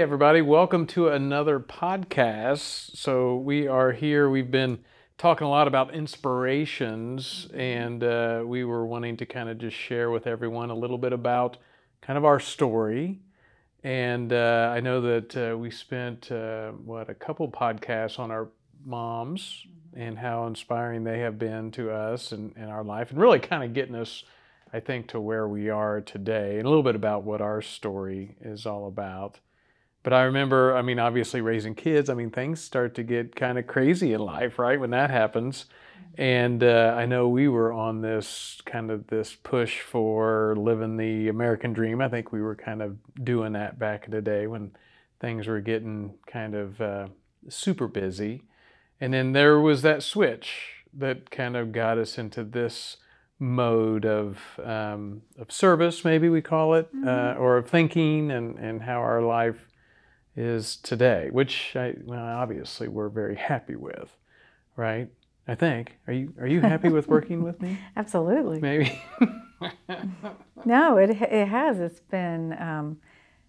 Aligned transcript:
Hey, 0.00 0.04
everybody, 0.04 0.40
welcome 0.40 0.86
to 0.86 1.08
another 1.08 1.60
podcast. 1.60 2.96
So, 2.96 3.36
we 3.36 3.68
are 3.68 3.92
here. 3.92 4.30
We've 4.30 4.50
been 4.50 4.78
talking 5.18 5.46
a 5.46 5.50
lot 5.50 5.68
about 5.68 5.92
inspirations, 5.92 7.46
and 7.52 8.02
uh, 8.02 8.42
we 8.46 8.64
were 8.64 8.86
wanting 8.86 9.18
to 9.18 9.26
kind 9.26 9.50
of 9.50 9.58
just 9.58 9.76
share 9.76 10.10
with 10.10 10.26
everyone 10.26 10.70
a 10.70 10.74
little 10.74 10.96
bit 10.96 11.12
about 11.12 11.58
kind 12.00 12.16
of 12.16 12.24
our 12.24 12.40
story. 12.40 13.20
And 13.84 14.32
uh, 14.32 14.72
I 14.74 14.80
know 14.80 15.02
that 15.02 15.36
uh, 15.36 15.58
we 15.58 15.70
spent, 15.70 16.32
uh, 16.32 16.70
what, 16.70 17.10
a 17.10 17.14
couple 17.14 17.50
podcasts 17.50 18.18
on 18.18 18.30
our 18.30 18.48
moms 18.82 19.66
and 19.92 20.18
how 20.18 20.46
inspiring 20.46 21.04
they 21.04 21.18
have 21.18 21.38
been 21.38 21.70
to 21.72 21.90
us 21.90 22.32
and 22.32 22.56
in 22.56 22.70
our 22.70 22.84
life, 22.84 23.10
and 23.10 23.20
really 23.20 23.38
kind 23.38 23.62
of 23.62 23.74
getting 23.74 23.96
us, 23.96 24.24
I 24.72 24.80
think, 24.80 25.08
to 25.08 25.20
where 25.20 25.46
we 25.46 25.68
are 25.68 26.00
today, 26.00 26.56
and 26.56 26.64
a 26.64 26.70
little 26.70 26.82
bit 26.82 26.96
about 26.96 27.24
what 27.24 27.42
our 27.42 27.60
story 27.60 28.36
is 28.40 28.64
all 28.64 28.88
about. 28.88 29.40
But 30.02 30.12
I 30.14 30.22
remember, 30.22 30.74
I 30.76 30.82
mean, 30.82 30.98
obviously 30.98 31.40
raising 31.40 31.74
kids, 31.74 32.08
I 32.08 32.14
mean, 32.14 32.30
things 32.30 32.60
start 32.60 32.94
to 32.94 33.02
get 33.02 33.36
kind 33.36 33.58
of 33.58 33.66
crazy 33.66 34.12
in 34.12 34.20
life, 34.20 34.58
right? 34.58 34.80
When 34.80 34.90
that 34.90 35.10
happens. 35.10 35.66
And 36.16 36.64
uh, 36.64 36.94
I 36.96 37.06
know 37.06 37.28
we 37.28 37.48
were 37.48 37.72
on 37.72 38.00
this 38.00 38.60
kind 38.64 38.90
of 38.90 39.06
this 39.08 39.34
push 39.34 39.80
for 39.80 40.56
living 40.56 40.96
the 40.96 41.28
American 41.28 41.72
dream. 41.72 42.00
I 42.00 42.08
think 42.08 42.32
we 42.32 42.40
were 42.40 42.56
kind 42.56 42.82
of 42.82 42.96
doing 43.22 43.52
that 43.52 43.78
back 43.78 44.06
in 44.06 44.10
the 44.10 44.22
day 44.22 44.46
when 44.46 44.72
things 45.20 45.46
were 45.46 45.60
getting 45.60 46.14
kind 46.26 46.54
of 46.54 46.80
uh, 46.80 47.08
super 47.48 47.86
busy. 47.86 48.42
And 49.00 49.14
then 49.14 49.32
there 49.32 49.60
was 49.60 49.82
that 49.82 50.02
switch 50.02 50.84
that 50.94 51.30
kind 51.30 51.56
of 51.56 51.72
got 51.72 51.98
us 51.98 52.18
into 52.18 52.42
this 52.42 52.96
mode 53.38 54.04
of 54.04 54.38
um, 54.62 55.22
of 55.38 55.50
service, 55.50 56.04
maybe 56.04 56.28
we 56.28 56.42
call 56.42 56.74
it, 56.74 56.88
uh, 56.92 56.96
mm-hmm. 56.96 57.38
uh, 57.38 57.42
or 57.42 57.56
of 57.56 57.68
thinking 57.70 58.30
and, 58.30 58.58
and 58.58 58.82
how 58.82 58.98
our 58.98 59.22
life 59.22 59.69
is 60.36 60.76
today, 60.76 61.28
which 61.30 61.74
I, 61.76 61.94
well, 62.04 62.24
obviously 62.24 62.88
we're 62.88 63.08
very 63.08 63.36
happy 63.36 63.76
with, 63.76 64.16
right? 64.76 65.08
I 65.48 65.54
think. 65.56 65.98
Are 66.06 66.12
you 66.12 66.32
are 66.38 66.46
you 66.46 66.60
happy 66.60 66.90
with 66.90 67.08
working 67.16 67.42
with 67.42 67.60
me? 67.60 67.76
Absolutely. 67.96 68.60
Maybe. 68.60 69.02
no, 70.64 70.96
it 70.96 71.10
it 71.10 71.48
has. 71.48 71.80
It's 71.80 72.00
been. 72.00 72.52
Um, 72.60 72.98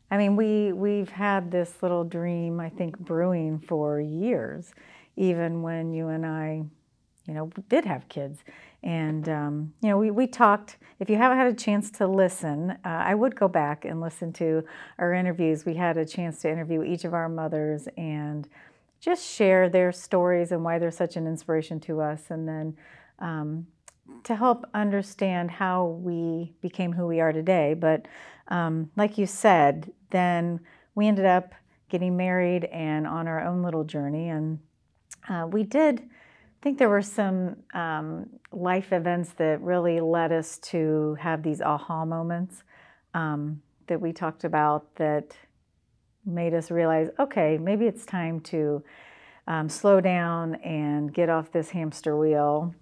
I 0.10 0.18
mean, 0.18 0.36
we 0.36 0.74
we've 0.74 1.10
had 1.10 1.52
this 1.52 1.72
little 1.82 2.04
dream, 2.04 2.60
I 2.60 2.70
think, 2.70 2.98
brewing 2.98 3.60
for 3.60 4.02
years, 4.02 4.74
even 5.16 5.62
when 5.62 5.94
you 5.94 6.08
and 6.08 6.26
I, 6.26 6.64
you 7.28 7.34
know, 7.34 7.46
we 7.46 7.64
did 7.70 7.86
have 7.86 8.08
kids. 8.10 8.40
And, 8.84 9.30
um, 9.30 9.74
you 9.82 9.90
know, 9.90 9.98
we, 9.98 10.10
we 10.10 10.26
talked, 10.26 10.78
if 11.00 11.10
you 11.10 11.18
haven't 11.18 11.38
had 11.38 11.48
a 11.48 11.54
chance 11.54 11.92
to 11.92 12.08
listen, 12.08 12.72
uh, 12.72 12.78
I 12.84 13.14
would 13.14 13.36
go 13.36 13.48
back 13.48 13.86
and 13.86 14.02
listen 14.02 14.34
to 14.34 14.64
our 14.98 15.14
interviews. 15.14 15.66
We 15.66 15.76
had 15.76 15.98
a 15.98 16.06
chance 16.06 16.42
to 16.42 16.50
interview 16.50 16.82
each 16.84 17.06
of 17.06 17.14
our 17.14 17.30
mothers 17.30 17.88
and 17.96 18.48
just 19.00 19.28
share 19.28 19.70
their 19.70 19.92
stories 19.92 20.52
and 20.52 20.64
why 20.64 20.80
they're 20.80 20.92
such 20.92 21.16
an 21.16 21.28
inspiration 21.28 21.80
to 21.82 22.02
us. 22.02 22.24
And 22.30 22.48
then 22.48 22.78
um, 23.20 23.68
to 24.24 24.36
help 24.36 24.66
understand 24.74 25.52
how 25.52 25.86
we 25.86 26.54
became 26.62 26.92
who 26.92 27.06
we 27.06 27.20
are 27.20 27.32
today. 27.32 27.76
But 27.76 28.08
um, 28.48 28.90
like 28.96 29.18
you 29.18 29.28
said, 29.28 29.92
then 30.10 30.60
we 30.96 31.08
ended 31.08 31.26
up 31.26 31.54
getting 31.90 32.18
married 32.18 32.66
and 32.66 33.06
on 33.06 33.28
our 33.28 33.46
own 33.46 33.62
little 33.62 33.84
journey. 33.84 34.30
And 34.30 34.60
uh, 35.30 35.48
we 35.50 35.64
did 35.64 36.10
I 36.62 36.64
think 36.64 36.78
there 36.78 36.90
were 36.90 37.02
some 37.02 37.56
um, 37.74 38.30
life 38.52 38.94
events 38.94 39.32
that 39.38 39.60
really 39.62 40.00
led 40.00 40.32
us 40.32 40.60
to 40.60 41.18
have 41.20 41.42
these 41.42 41.60
aha 41.60 42.06
moments 42.06 42.62
um, 43.16 43.64
that 43.88 44.00
we 44.00 44.14
talked 44.14 44.44
about 44.44 44.94
that 44.98 45.36
made 46.24 46.54
us 46.54 46.70
realize 46.70 47.10
okay, 47.18 47.58
maybe 47.58 47.88
it's 47.88 48.06
time 48.06 48.42
to 48.42 48.84
um, 49.48 49.70
slow 49.70 50.00
down 50.00 50.54
and 50.56 51.12
get 51.12 51.30
off 51.30 51.52
this 51.52 51.72
hamster 51.72 52.16
wheel. 52.16 52.76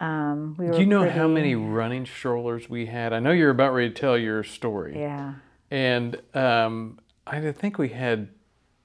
Um, 0.00 0.54
we 0.58 0.70
Do 0.70 0.78
you 0.78 0.86
know 0.86 1.02
pretty... 1.02 1.18
how 1.18 1.28
many 1.28 1.54
running 1.54 2.06
strollers 2.06 2.70
we 2.70 2.86
had? 2.86 3.12
I 3.12 3.18
know 3.18 3.32
you're 3.32 3.50
about 3.50 3.74
ready 3.74 3.90
to 3.90 3.94
tell 3.94 4.16
your 4.16 4.42
story. 4.42 4.98
Yeah. 4.98 5.34
And 5.70 6.18
um, 6.32 6.98
I 7.26 7.52
think 7.52 7.76
we 7.76 7.90
had 7.90 8.30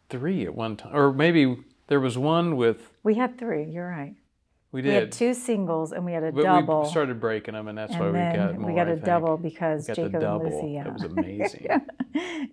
three 0.10 0.44
at 0.44 0.54
one 0.54 0.75
time, 0.75 0.94
or 0.94 1.14
maybe 1.14 1.60
there 1.88 2.02
was 2.02 2.18
one 2.18 2.58
with. 2.58 2.90
We 3.04 3.16
had 3.16 3.38
three. 3.38 3.64
You're 3.64 3.88
right. 3.88 4.16
We 4.74 4.82
did. 4.82 4.90
We 4.90 4.96
had 4.96 5.12
two 5.12 5.36
singles 5.36 5.92
and 5.92 6.04
we 6.04 6.14
had 6.14 6.24
a 6.24 6.32
but 6.32 6.42
double. 6.44 6.82
We 6.82 6.90
started 6.90 7.20
breaking 7.20 7.54
them, 7.54 7.68
and 7.68 7.78
that's 7.78 7.94
and 7.94 8.02
why 8.02 8.08
we 8.08 8.36
got 8.38 8.58
more. 8.58 8.72
We 8.72 8.76
got 8.76 8.88
a 8.88 8.96
double 8.96 9.38
because 9.38 9.86
Jacob 9.86 10.16
and 10.16 10.44
Lucy. 10.44 10.72
Yeah. 10.72 10.84
That 10.86 10.94
was 10.94 11.04
amazing. 11.04 11.68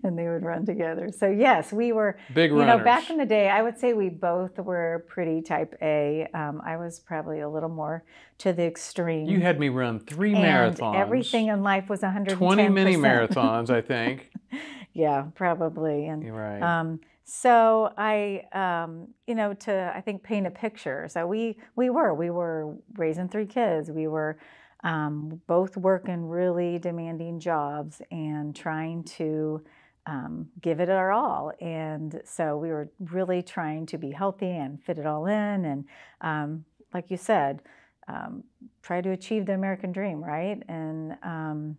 And 0.04 0.18
they 0.18 0.28
would 0.28 0.42
run 0.42 0.66
together. 0.66 1.10
So 1.16 1.30
yes, 1.30 1.72
we 1.72 1.92
were 1.92 2.18
big 2.34 2.52
runners. 2.52 2.64
you 2.64 2.68
runners. 2.68 2.78
know, 2.78 2.84
back 2.84 3.08
in 3.08 3.16
the 3.16 3.24
day, 3.24 3.48
I 3.48 3.62
would 3.62 3.78
say 3.78 3.94
we 3.94 4.10
both 4.10 4.58
were 4.58 5.06
pretty 5.08 5.40
type 5.40 5.74
A. 5.80 6.28
Um, 6.34 6.60
I 6.62 6.76
was 6.76 7.00
probably 7.00 7.40
a 7.40 7.48
little 7.48 7.70
more 7.70 8.04
to 8.38 8.52
the 8.52 8.64
extreme. 8.64 9.26
You 9.26 9.40
had 9.40 9.58
me 9.58 9.70
run 9.70 9.98
three 10.00 10.34
and 10.34 10.44
marathons. 10.44 10.96
Everything 10.96 11.48
in 11.48 11.62
life 11.62 11.88
was 11.88 12.02
110 12.02 12.36
20 12.36 12.68
mini 12.68 12.96
marathons, 12.96 13.70
I 13.70 13.80
think. 13.92 14.30
yeah, 14.92 15.24
probably. 15.34 16.06
And 16.06 16.22
You're 16.22 16.34
right. 16.34 16.60
Um, 16.60 17.00
so 17.32 17.92
I, 17.96 18.42
um, 18.52 19.06
you 19.28 19.36
know, 19.36 19.54
to 19.54 19.92
I 19.94 20.00
think 20.00 20.24
paint 20.24 20.48
a 20.48 20.50
picture. 20.50 21.06
So 21.08 21.28
we 21.28 21.58
we 21.76 21.88
were 21.88 22.12
we 22.12 22.30
were 22.30 22.74
raising 22.96 23.28
three 23.28 23.46
kids. 23.46 23.88
We 23.88 24.08
were 24.08 24.36
um, 24.82 25.40
both 25.46 25.76
working 25.76 26.26
really 26.26 26.80
demanding 26.80 27.38
jobs 27.38 28.02
and 28.10 28.56
trying 28.56 29.04
to 29.04 29.62
um, 30.06 30.48
give 30.60 30.80
it 30.80 30.90
our 30.90 31.12
all. 31.12 31.52
And 31.60 32.20
so 32.24 32.56
we 32.56 32.70
were 32.70 32.90
really 32.98 33.42
trying 33.42 33.86
to 33.86 33.98
be 33.98 34.10
healthy 34.10 34.50
and 34.50 34.82
fit 34.82 34.98
it 34.98 35.06
all 35.06 35.26
in. 35.26 35.64
And 35.64 35.84
um, 36.22 36.64
like 36.92 37.12
you 37.12 37.16
said, 37.16 37.62
um, 38.08 38.42
try 38.82 39.02
to 39.02 39.10
achieve 39.10 39.46
the 39.46 39.54
American 39.54 39.92
dream, 39.92 40.20
right? 40.24 40.60
And 40.66 41.16
um, 41.22 41.76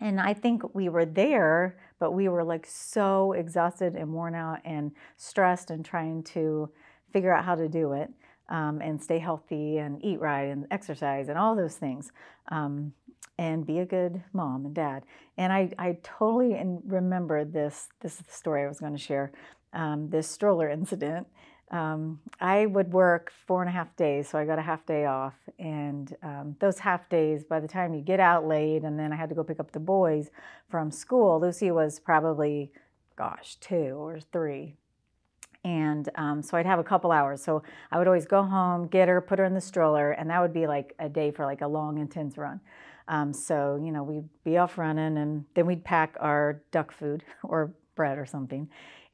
and 0.00 0.18
I 0.18 0.32
think 0.32 0.74
we 0.74 0.88
were 0.88 1.04
there, 1.04 1.76
but 1.98 2.12
we 2.12 2.28
were 2.28 2.42
like 2.42 2.66
so 2.66 3.32
exhausted 3.32 3.94
and 3.94 4.12
worn 4.12 4.34
out 4.34 4.60
and 4.64 4.92
stressed 5.16 5.70
and 5.70 5.84
trying 5.84 6.22
to 6.24 6.70
figure 7.12 7.34
out 7.34 7.44
how 7.44 7.54
to 7.54 7.68
do 7.68 7.92
it 7.92 8.10
um, 8.48 8.80
and 8.80 9.02
stay 9.02 9.18
healthy 9.18 9.78
and 9.78 10.02
eat 10.04 10.20
right 10.20 10.44
and 10.44 10.66
exercise 10.70 11.28
and 11.28 11.38
all 11.38 11.54
those 11.54 11.76
things 11.76 12.12
um, 12.50 12.92
and 13.38 13.66
be 13.66 13.78
a 13.78 13.86
good 13.86 14.22
mom 14.32 14.64
and 14.64 14.74
dad. 14.74 15.02
And 15.36 15.52
I, 15.52 15.70
I 15.78 15.98
totally 16.02 16.56
remember 16.86 17.44
this. 17.44 17.88
This 18.00 18.20
is 18.20 18.26
the 18.26 18.32
story 18.32 18.64
I 18.64 18.68
was 18.68 18.80
going 18.80 18.92
to 18.92 18.98
share. 18.98 19.32
Um, 19.72 20.10
this 20.10 20.28
stroller 20.28 20.68
incident 20.68 21.28
um, 21.70 22.18
I 22.40 22.66
would 22.66 22.92
work 22.92 23.32
four 23.46 23.62
and 23.62 23.68
a 23.68 23.72
half 23.72 23.94
days, 23.96 24.28
so 24.28 24.38
I 24.38 24.44
got 24.44 24.58
a 24.58 24.62
half 24.62 24.84
day 24.86 25.04
off. 25.04 25.34
And 25.58 26.14
um, 26.22 26.56
those 26.58 26.80
half 26.80 27.08
days, 27.08 27.44
by 27.44 27.60
the 27.60 27.68
time 27.68 27.94
you 27.94 28.00
get 28.00 28.18
out 28.18 28.46
late, 28.46 28.82
and 28.82 28.98
then 28.98 29.12
I 29.12 29.16
had 29.16 29.28
to 29.28 29.34
go 29.34 29.44
pick 29.44 29.60
up 29.60 29.70
the 29.70 29.80
boys 29.80 30.30
from 30.68 30.90
school, 30.90 31.40
Lucy 31.40 31.70
was 31.70 32.00
probably, 32.00 32.72
gosh, 33.16 33.56
two 33.60 33.94
or 33.96 34.18
three. 34.32 34.74
And 35.62 36.08
um, 36.16 36.42
so 36.42 36.56
I'd 36.56 36.66
have 36.66 36.78
a 36.78 36.84
couple 36.84 37.12
hours. 37.12 37.42
So 37.42 37.62
I 37.92 37.98
would 37.98 38.06
always 38.08 38.26
go 38.26 38.42
home, 38.42 38.88
get 38.88 39.08
her, 39.08 39.20
put 39.20 39.38
her 39.38 39.44
in 39.44 39.54
the 39.54 39.60
stroller, 39.60 40.12
and 40.12 40.28
that 40.30 40.40
would 40.40 40.54
be 40.54 40.66
like 40.66 40.94
a 40.98 41.08
day 41.08 41.30
for 41.30 41.44
like 41.44 41.60
a 41.60 41.68
long, 41.68 41.98
intense 41.98 42.36
run. 42.36 42.60
Um, 43.06 43.32
so, 43.32 43.78
you 43.82 43.92
know, 43.92 44.02
we'd 44.02 44.28
be 44.44 44.56
off 44.56 44.78
running, 44.78 45.18
and 45.18 45.44
then 45.54 45.66
we'd 45.66 45.84
pack 45.84 46.16
our 46.18 46.62
duck 46.72 46.90
food 46.92 47.22
or 47.44 47.72
bread 48.00 48.16
or 48.18 48.26
something 48.26 48.64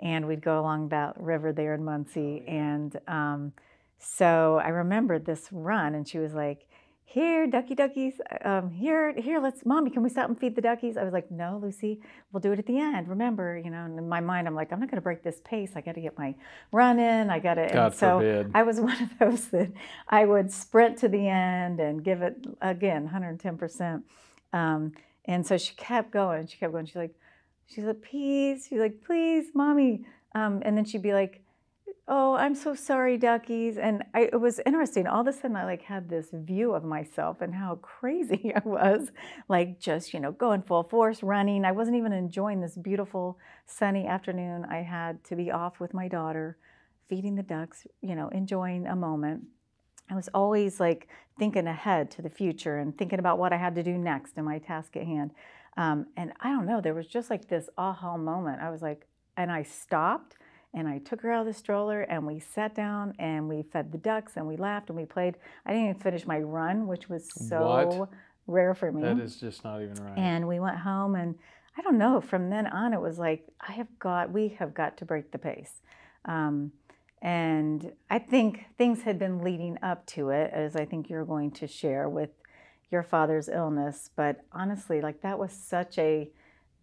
and 0.01 0.27
we'd 0.27 0.43
go 0.43 0.61
along 0.61 0.89
that 0.89 1.15
river 1.19 1.53
there 1.53 1.75
in 1.75 1.85
Muncie. 1.85 2.45
And 2.47 2.99
um, 3.09 3.53
so 3.99 4.61
I 4.63 4.69
remembered 4.69 5.25
this 5.25 5.49
run, 5.51 5.95
and 5.95 6.07
she 6.07 6.19
was 6.19 6.35
like, 6.35 6.67
"Here, 7.05 7.47
ducky 7.47 7.75
duckies, 7.75 8.15
um, 8.45 8.71
here, 8.71 9.15
here, 9.19 9.41
let's, 9.41 9.65
mommy, 9.65 9.91
can 9.91 10.03
we 10.03 10.11
stop 10.11 10.29
and 10.29 10.39
feed 10.39 10.55
the 10.55 10.61
duckies?" 10.61 10.97
I 10.99 11.05
was 11.05 11.15
like, 11.15 11.31
"No, 11.31 11.59
Lucy, 11.63 12.01
we'll 12.31 12.41
do 12.41 12.53
it 12.53 12.59
at 12.59 12.67
the 12.67 12.79
end. 12.79 13.09
Remember, 13.09 13.57
you 13.57 13.71
know." 13.71 13.85
And 13.85 13.99
in 13.99 14.09
my 14.09 14.21
mind, 14.21 14.47
I'm 14.47 14.55
like, 14.55 14.71
"I'm 14.71 14.81
not 14.81 14.91
going 14.91 14.99
to 14.99 15.03
break 15.03 15.23
this 15.23 15.41
pace. 15.45 15.73
I 15.77 15.81
got 15.81 15.95
to 15.95 16.01
get 16.03 16.19
my 16.19 16.35
run 16.73 16.99
in. 16.99 17.31
I 17.31 17.39
got 17.39 17.55
to." 17.55 17.69
God 17.73 17.95
so 17.95 18.19
forbid. 18.19 18.51
I 18.55 18.65
was 18.65 18.81
one 18.81 19.03
of 19.03 19.19
those 19.19 19.49
that 19.49 19.73
I 20.09 20.27
would 20.27 20.53
sprint 20.53 20.99
to 20.99 21.09
the 21.09 21.27
end 21.27 21.81
and 21.81 22.05
give 22.05 22.21
it 22.21 22.47
again 22.61 23.05
110 23.05 23.57
percent. 23.57 24.05
Um, 24.53 24.93
and 25.25 25.45
so 25.45 25.57
she 25.57 25.75
kept 25.75 26.13
going. 26.13 26.47
She 26.47 26.59
kept 26.59 26.73
going. 26.73 26.85
She's 26.85 26.97
like 26.97 27.15
She's 27.67 27.85
like, 27.85 28.03
please. 28.03 28.67
She's 28.69 28.79
like, 28.79 29.03
please, 29.05 29.47
mommy. 29.55 30.05
Um, 30.35 30.63
and 30.65 30.77
then 30.77 30.85
she'd 30.85 31.03
be 31.03 31.13
like, 31.13 31.43
oh, 32.09 32.35
I'm 32.35 32.55
so 32.55 32.75
sorry, 32.75 33.19
duckies. 33.19 33.77
And 33.79 34.05
I, 34.15 34.23
it 34.33 34.41
was 34.41 34.61
interesting. 34.65 35.07
All 35.07 35.23
of 35.23 35.27
a 35.27 35.33
sudden, 35.33 35.57
I 35.57 35.65
like 35.65 35.83
had 35.83 36.09
this 36.09 36.29
view 36.33 36.75
of 36.75 36.85
myself 36.85 37.41
and 37.41 37.55
how 37.55 37.77
crazy 37.77 38.53
I 38.57 38.63
was, 38.65 39.11
like 39.49 39.81
just 39.81 40.15
you 40.15 40.21
know 40.21 40.33
going 40.33 40.63
full 40.63 40.85
force, 40.85 41.23
running. 41.23 41.65
I 41.65 41.73
wasn't 41.73 41.97
even 41.97 42.13
enjoying 42.13 42.61
this 42.61 42.77
beautiful 42.77 43.39
sunny 43.67 44.07
afternoon. 44.07 44.65
I 44.71 44.79
had 44.79 45.25
to 45.25 45.37
be 45.37 45.51
off 45.51 45.81
with 45.81 45.95
my 45.95 46.09
daughter, 46.09 46.57
feeding 47.09 47.35
the 47.35 47.43
ducks, 47.43 47.87
you 48.01 48.15
know, 48.15 48.29
enjoying 48.29 48.87
a 48.87 48.97
moment. 48.97 49.45
I 50.09 50.15
was 50.15 50.29
always 50.33 50.79
like 50.79 51.09
thinking 51.39 51.67
ahead 51.67 52.11
to 52.13 52.23
the 52.23 52.31
future 52.31 52.79
and 52.79 52.97
thinking 52.97 53.19
about 53.19 53.39
what 53.39 53.53
I 53.53 53.57
had 53.57 53.75
to 53.75 53.83
do 53.83 53.99
next 53.99 54.39
in 54.39 54.45
my 54.45 54.59
task 54.59 54.97
at 54.97 55.05
hand. 55.05 55.33
Um, 55.77 56.07
and 56.17 56.33
I 56.41 56.49
don't 56.49 56.67
know, 56.67 56.81
there 56.81 56.95
was 56.95 57.07
just 57.07 57.29
like 57.31 57.49
this 57.49 57.69
aha 57.77 58.17
moment. 58.17 58.63
I 58.63 58.71
was 58.71 58.83
like, 58.83 59.07
and 59.37 59.51
I 59.51 59.63
stopped 59.63 60.37
and 60.73 60.89
I 60.89 60.99
took 60.99 61.21
her 61.23 61.33
out 61.33 61.47
of 61.47 61.47
the 61.47 61.59
stroller 61.59 62.03
and 62.03 62.27
we 62.27 62.39
sat 62.39 62.75
down 62.75 63.15
and 63.19 63.49
we 63.49 63.63
fed 63.63 63.93
the 63.93 63.99
ducks 63.99 64.33
and 64.37 64.47
we 64.47 64.57
laughed 64.57 64.89
and 64.89 64.99
we 64.99 65.05
played. 65.05 65.37
I 65.65 65.73
didn't 65.73 65.91
even 65.91 66.01
finish 66.01 66.27
my 66.27 66.39
run, 66.41 66.87
which 66.87 67.09
was 67.09 67.31
so 67.49 67.87
What? 67.99 68.09
rare 68.47 68.75
for 68.75 68.91
me. 68.93 69.03
That 69.03 69.19
is 69.19 69.37
just 69.37 69.65
not 69.65 69.83
even 69.83 69.95
right. 69.97 70.19
And 70.19 70.49
we 70.49 70.61
went 70.61 70.79
home, 70.79 71.15
and 71.15 71.35
I 71.77 71.83
don't 71.83 71.99
know. 71.99 72.21
From 72.21 72.51
then 72.51 72.67
on, 72.67 72.93
it 72.93 73.01
was 73.01 73.19
like 73.19 73.47
I 73.61 73.73
have 73.73 73.99
got, 73.99 74.33
we 74.33 74.57
have 74.59 74.75
got 74.75 74.97
to 74.99 75.05
break 75.05 75.31
the 75.33 75.39
pace. 75.39 75.83
Um, 76.25 76.73
and 77.23 77.93
I 78.11 78.19
think 78.19 78.67
things 78.77 79.03
had 79.03 79.19
been 79.19 79.43
leading 79.43 79.79
up 79.83 80.07
to 80.09 80.31
it, 80.31 80.51
as 80.53 80.77
I 80.77 80.85
think 80.85 81.09
you're 81.09 81.25
going 81.25 81.51
to 81.53 81.67
share 81.67 82.09
with 82.09 82.31
your 82.91 83.03
father's 83.03 83.49
illness. 83.49 84.11
But 84.17 84.41
honestly, 84.53 85.01
like 85.01 85.23
that 85.23 85.39
was 85.39 85.53
such 85.53 85.99
a 85.99 86.31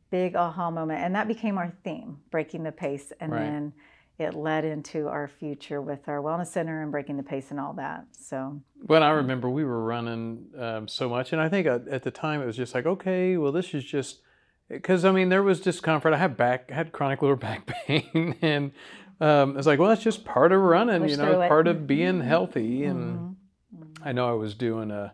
big 0.10 0.36
aha 0.36 0.70
moment, 0.70 1.02
and 1.02 1.16
that 1.16 1.28
became 1.28 1.58
our 1.58 1.74
theme, 1.84 2.18
breaking 2.30 2.64
the 2.64 2.72
pace, 2.72 3.12
and 3.20 3.32
Right. 3.32 3.40
then 3.46 3.74
it 4.20 4.36
led 4.36 4.64
into 4.64 5.08
our 5.08 5.28
future 5.28 5.82
with 5.82 6.08
our 6.08 6.22
wellness 6.22 6.48
center 6.48 6.84
and 6.84 6.92
breaking 6.92 7.18
the 7.18 7.24
pace 7.24 7.50
and 7.50 7.60
all 7.60 7.74
that. 7.74 8.06
So 8.12 8.62
Well, 8.84 9.02
I 9.02 9.10
remember 9.10 9.50
we 9.50 9.66
were 9.66 9.84
running 9.84 10.46
um, 10.58 10.88
so 10.88 11.10
much, 11.10 11.34
and 11.34 11.42
I 11.42 11.50
think 11.50 11.66
at, 11.66 11.88
at 11.88 12.04
the 12.04 12.12
time 12.12 12.42
it 12.42 12.46
was 12.46 12.56
just 12.56 12.76
like, 12.76 12.86
okay, 12.86 13.38
well, 13.38 13.52
this 13.52 13.74
is 13.74 13.84
just 13.84 14.22
because 14.70 15.04
I 15.04 15.12
mean 15.12 15.30
there 15.30 15.42
was 15.44 15.60
discomfort. 15.60 16.14
I 16.14 16.18
had 16.18 16.38
back, 16.38 16.70
I 16.72 16.76
had 16.76 16.92
chronic 16.92 17.22
lower 17.24 17.36
back 17.48 17.66
pain, 17.66 18.36
and 18.42 18.72
um, 19.20 19.58
it's 19.58 19.66
like, 19.66 19.80
well, 19.80 19.90
that's 19.90 20.04
just 20.04 20.26
part 20.26 20.52
of 20.52 20.62
running, 20.62 21.02
Push 21.02 21.12
you 21.12 21.18
know, 21.18 21.42
it. 21.42 21.48
part 21.48 21.68
of 21.68 21.88
being 21.88 22.22
healthy. 22.22 22.84
And 22.86 23.36
mhm. 23.76 23.86
I 24.04 24.12
know 24.12 24.30
I 24.30 24.34
was 24.34 24.54
doing 24.54 24.92
a 24.92 25.14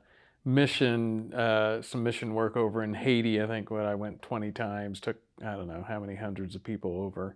mission, 0.54 1.34
uh, 1.34 1.82
some 1.82 2.04
mission 2.04 2.34
work 2.34 2.58
over 2.58 2.84
in 2.84 2.94
Haiti. 2.94 3.42
I 3.42 3.48
think 3.48 3.72
when 3.72 3.86
I 3.86 3.96
went 3.96 4.22
20 4.22 4.52
times, 4.52 5.00
took 5.00 5.18
I 5.46 5.54
don't 5.56 5.68
know 5.68 5.86
how 5.88 6.00
many 6.00 6.16
hundreds 6.16 6.56
of 6.56 6.64
people 6.64 7.02
over, 7.02 7.36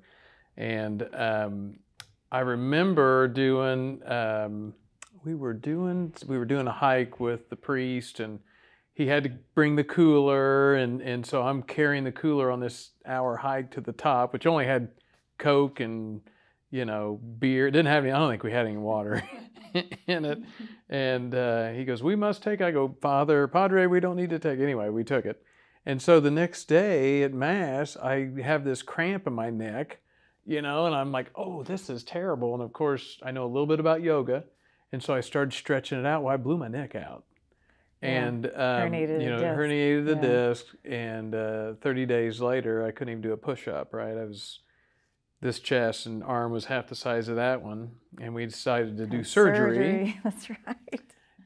and 0.57 1.07
um, 1.13 1.79
I 2.31 2.39
remember 2.39 3.27
doing. 3.27 4.01
Um, 4.05 4.73
we 5.23 5.35
were 5.35 5.53
doing 5.53 6.13
we 6.27 6.37
were 6.37 6.45
doing 6.45 6.67
a 6.67 6.71
hike 6.71 7.19
with 7.19 7.49
the 7.49 7.55
priest 7.55 8.19
and 8.19 8.39
he 8.93 9.07
had 9.07 9.23
to 9.23 9.31
bring 9.55 9.75
the 9.75 9.83
cooler 9.83 10.75
and 10.75 11.01
and 11.01 11.25
so 11.25 11.43
I'm 11.43 11.63
carrying 11.63 12.03
the 12.03 12.11
cooler 12.11 12.51
on 12.51 12.59
this 12.59 12.91
hour 13.05 13.37
hike 13.37 13.71
to 13.71 13.81
the 13.81 13.93
top 13.93 14.33
which 14.33 14.45
only 14.45 14.65
had 14.65 14.89
coke 15.37 15.79
and 15.79 16.21
you 16.73 16.85
know 16.85 17.19
beer 17.39 17.67
it 17.67 17.71
didn't 17.71 17.87
have 17.95 18.03
any 18.03 18.11
I 18.11 18.17
don't 18.17 18.31
think 18.31 18.43
we 18.43 18.51
had 18.51 18.65
any 18.65 18.77
water 18.77 19.23
in 20.07 20.25
it 20.25 20.39
and 20.89 21.33
uh, 21.35 21.69
he 21.69 21.85
goes 21.85 22.01
we 22.01 22.15
must 22.15 22.41
take 22.41 22.61
I 22.61 22.71
go 22.71 22.95
father 22.99 23.47
padre 23.47 23.85
we 23.85 23.99
don't 23.99 24.15
need 24.15 24.31
to 24.31 24.39
take 24.39 24.59
anyway 24.59 24.89
we 24.89 25.03
took 25.03 25.25
it 25.25 25.41
and 25.85 26.01
so 26.01 26.19
the 26.19 26.31
next 26.31 26.65
day 26.65 27.21
at 27.21 27.33
mass 27.33 27.95
I 27.97 28.29
have 28.41 28.63
this 28.63 28.81
cramp 28.81 29.27
in 29.27 29.33
my 29.33 29.49
neck 29.51 29.99
you 30.45 30.61
know 30.63 30.87
and 30.87 30.95
I'm 30.95 31.11
like 31.11 31.29
oh 31.35 31.61
this 31.61 31.89
is 31.91 32.03
terrible 32.03 32.55
and 32.55 32.63
of 32.63 32.73
course 32.73 33.19
I 33.21 33.29
know 33.31 33.45
a 33.45 33.51
little 33.53 33.67
bit 33.67 33.79
about 33.79 34.01
yoga 34.01 34.45
and 34.91 35.01
so 35.03 35.13
I 35.13 35.21
started 35.21 35.53
stretching 35.53 35.99
it 35.99 36.05
out. 36.05 36.21
Well, 36.21 36.33
I 36.33 36.37
blew 36.37 36.55
my 36.55 36.67
neck 36.67 36.93
out. 36.93 37.23
Yeah. 38.03 38.09
And 38.25 38.45
um, 38.45 38.51
Herniated 38.53 39.23
you 39.23 39.29
know, 39.31 39.39
the 39.39 39.45
disc. 39.45 39.57
herniated 39.59 40.05
the 40.05 40.15
Yeah. 40.15 40.21
disc, 40.21 40.65
and 40.85 41.33
uh, 41.33 41.73
30 41.81 42.05
days 42.05 42.39
later, 42.39 42.85
I 42.85 42.91
couldn't 42.91 43.09
even 43.11 43.21
do 43.23 43.31
a 43.33 43.37
push-up. 43.37 43.91
Right, 43.91 44.15
I 44.15 44.23
was 44.25 44.59
this 45.43 45.59
chest 45.59 46.05
and 46.05 46.23
arm 46.23 46.51
was 46.51 46.65
half 46.65 46.87
the 46.87 46.95
size 46.95 47.27
of 47.27 47.35
that 47.35 47.61
one, 47.61 47.91
and 48.19 48.33
we 48.33 48.45
decided 48.45 48.97
to 48.97 49.05
do 49.05 49.17
Had 49.17 49.27
surgery. 49.27 50.19
That's 50.23 50.49
right. 50.49 51.01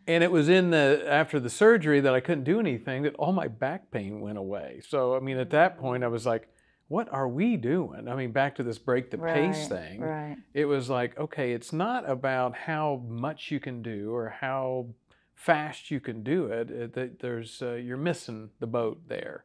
And 0.07 0.23
it 0.23 0.31
was 0.31 0.47
in 0.47 0.69
the 0.69 1.03
after 1.07 1.39
the 1.39 1.49
surgery 1.49 1.99
that 1.99 2.13
I 2.13 2.21
couldn't 2.21 2.45
do 2.45 2.59
anything 2.59 3.03
that 3.03 3.15
all 3.15 3.33
my 3.33 3.47
back 3.49 3.91
pain 3.91 4.21
went 4.21 4.37
away. 4.37 4.81
So 4.87 5.15
I 5.15 5.19
mean, 5.19 5.37
at 5.37 5.49
that 5.49 5.77
point, 5.77 6.03
I 6.03 6.07
was 6.07 6.25
like, 6.25 6.47
"What 6.87 7.11
are 7.11 7.27
we 7.27 7.57
doing?" 7.57 8.07
I 8.07 8.15
mean, 8.15 8.31
back 8.31 8.55
to 8.55 8.63
this 8.63 8.77
break 8.77 9.11
the 9.11 9.17
pace 9.17 9.67
thing 9.67 9.99
Right. 9.99 10.37
it 10.53 10.65
was 10.65 10.89
like 10.89 11.17
okay 11.19 11.51
it's 11.51 11.73
not 11.73 12.09
about 12.09 12.55
how 12.55 13.03
much 13.07 13.51
you 13.51 13.59
can 13.59 13.81
do 13.81 14.13
or 14.15 14.29
how 14.29 14.87
fast 15.33 15.91
you 15.91 15.99
can 15.99 16.23
do 16.23 16.45
it, 16.45 16.69
it 16.71 16.93
that 16.93 17.19
there's 17.19 17.61
uh, 17.61 17.73
you're 17.73 17.97
missing 17.97 18.49
the 18.59 18.67
boat 18.67 19.01
there 19.07 19.43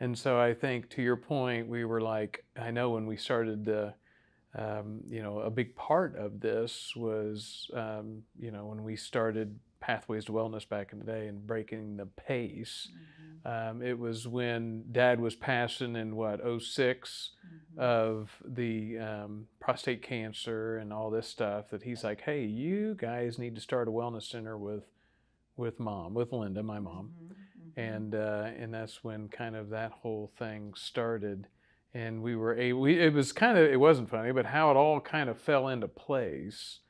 and 0.00 0.16
so 0.18 0.38
i 0.38 0.54
think 0.54 0.88
to 0.88 1.02
your 1.02 1.16
point 1.16 1.68
we 1.68 1.84
were 1.84 2.00
like 2.00 2.44
i 2.60 2.70
know 2.70 2.90
when 2.90 3.06
we 3.06 3.16
started 3.16 3.64
the 3.64 3.92
um, 4.56 5.00
you 5.06 5.22
know 5.22 5.40
a 5.40 5.50
big 5.50 5.76
part 5.76 6.16
of 6.16 6.40
this 6.40 6.94
was 6.96 7.70
um, 7.74 8.22
you 8.38 8.50
know 8.50 8.66
when 8.66 8.82
we 8.82 8.96
started 8.96 9.58
pathways 9.80 10.24
to 10.24 10.32
wellness 10.32 10.68
back 10.68 10.92
in 10.92 10.98
the 10.98 11.04
day 11.04 11.28
and 11.28 11.46
breaking 11.46 11.96
the 11.96 12.06
pace 12.06 12.88
um, 13.44 13.82
it 13.82 13.98
was 13.98 14.26
when 14.26 14.84
dad 14.90 15.20
was 15.20 15.34
passing 15.34 15.96
in 15.96 16.16
what 16.16 16.40
6 16.62 17.30
of 17.76 18.30
the 18.44 18.98
um, 18.98 19.46
prostate 19.60 20.02
cancer 20.02 20.78
and 20.78 20.92
all 20.92 21.10
this 21.10 21.28
stuff 21.28 21.70
that 21.70 21.82
he's 21.82 22.02
like, 22.02 22.22
hey, 22.22 22.44
you 22.44 22.94
guys 22.94 23.38
need 23.38 23.54
to 23.54 23.60
start 23.60 23.88
a 23.88 23.90
wellness 23.90 24.24
center 24.24 24.58
with 24.58 24.84
with 25.56 25.80
mom, 25.80 26.14
with 26.14 26.32
Linda, 26.32 26.62
my 26.62 26.78
mom, 26.78 27.10
and 27.78 28.14
uh, 28.16 28.48
and 28.58 28.74
that's 28.74 29.04
when 29.04 29.28
kind 29.28 29.54
of 29.54 29.70
that 29.70 29.92
whole 29.92 30.32
thing 30.36 30.72
started, 30.74 31.46
and 31.94 32.22
we 32.22 32.34
were 32.34 32.58
a 32.58 32.72
we 32.72 32.98
it 32.98 33.12
was 33.12 33.32
kind 33.32 33.56
of 33.56 33.70
it 33.70 33.78
wasn't 33.78 34.10
funny, 34.10 34.32
but 34.32 34.46
how 34.46 34.72
it 34.72 34.76
all 34.76 35.00
kind 35.00 35.30
of 35.30 35.40
fell 35.40 35.68
into 35.68 35.86
place. 35.86 36.80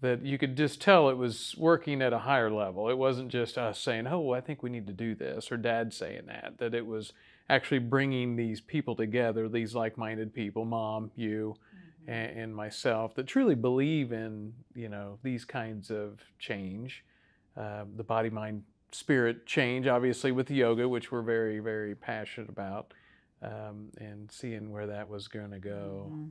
That 0.00 0.24
you 0.24 0.38
could 0.38 0.56
just 0.56 0.80
tell 0.80 1.08
it 1.08 1.16
was 1.16 1.56
working 1.58 2.02
at 2.02 2.12
a 2.12 2.20
higher 2.20 2.52
level. 2.52 2.88
It 2.88 2.96
wasn't 2.96 3.30
just 3.30 3.58
us 3.58 3.80
saying, 3.80 4.06
"Oh, 4.06 4.30
I 4.30 4.40
think 4.40 4.62
we 4.62 4.70
need 4.70 4.86
to 4.86 4.92
do 4.92 5.16
this," 5.16 5.50
or 5.50 5.56
Dad 5.56 5.92
saying 5.92 6.26
that. 6.26 6.58
That 6.58 6.72
it 6.72 6.86
was 6.86 7.12
actually 7.50 7.80
bringing 7.80 8.36
these 8.36 8.60
people 8.60 8.94
together, 8.94 9.48
these 9.48 9.74
like-minded 9.74 10.32
people, 10.32 10.64
mom, 10.64 11.10
you, 11.16 11.56
and, 12.06 12.38
and 12.38 12.54
myself, 12.54 13.16
that 13.16 13.26
truly 13.26 13.56
believe 13.56 14.12
in 14.12 14.52
you 14.76 14.88
know 14.88 15.18
these 15.24 15.44
kinds 15.44 15.90
of 15.90 16.20
change, 16.38 17.04
uh, 17.56 17.82
the 17.96 18.04
body, 18.04 18.30
mind, 18.30 18.62
spirit 18.92 19.46
change. 19.46 19.86
Obviously, 19.86 20.32
with 20.32 20.50
yoga, 20.50 20.88
which 20.88 21.12
we're 21.12 21.22
very, 21.22 21.58
very 21.58 21.94
passionate 21.94 22.48
about, 22.48 22.94
um, 23.42 23.88
and 23.98 24.30
seeing 24.30 24.70
where 24.72 24.86
that 24.86 25.08
was 25.08 25.28
going 25.28 25.50
to 25.50 25.58
go. 25.58 26.10
Mhm. 26.10 26.30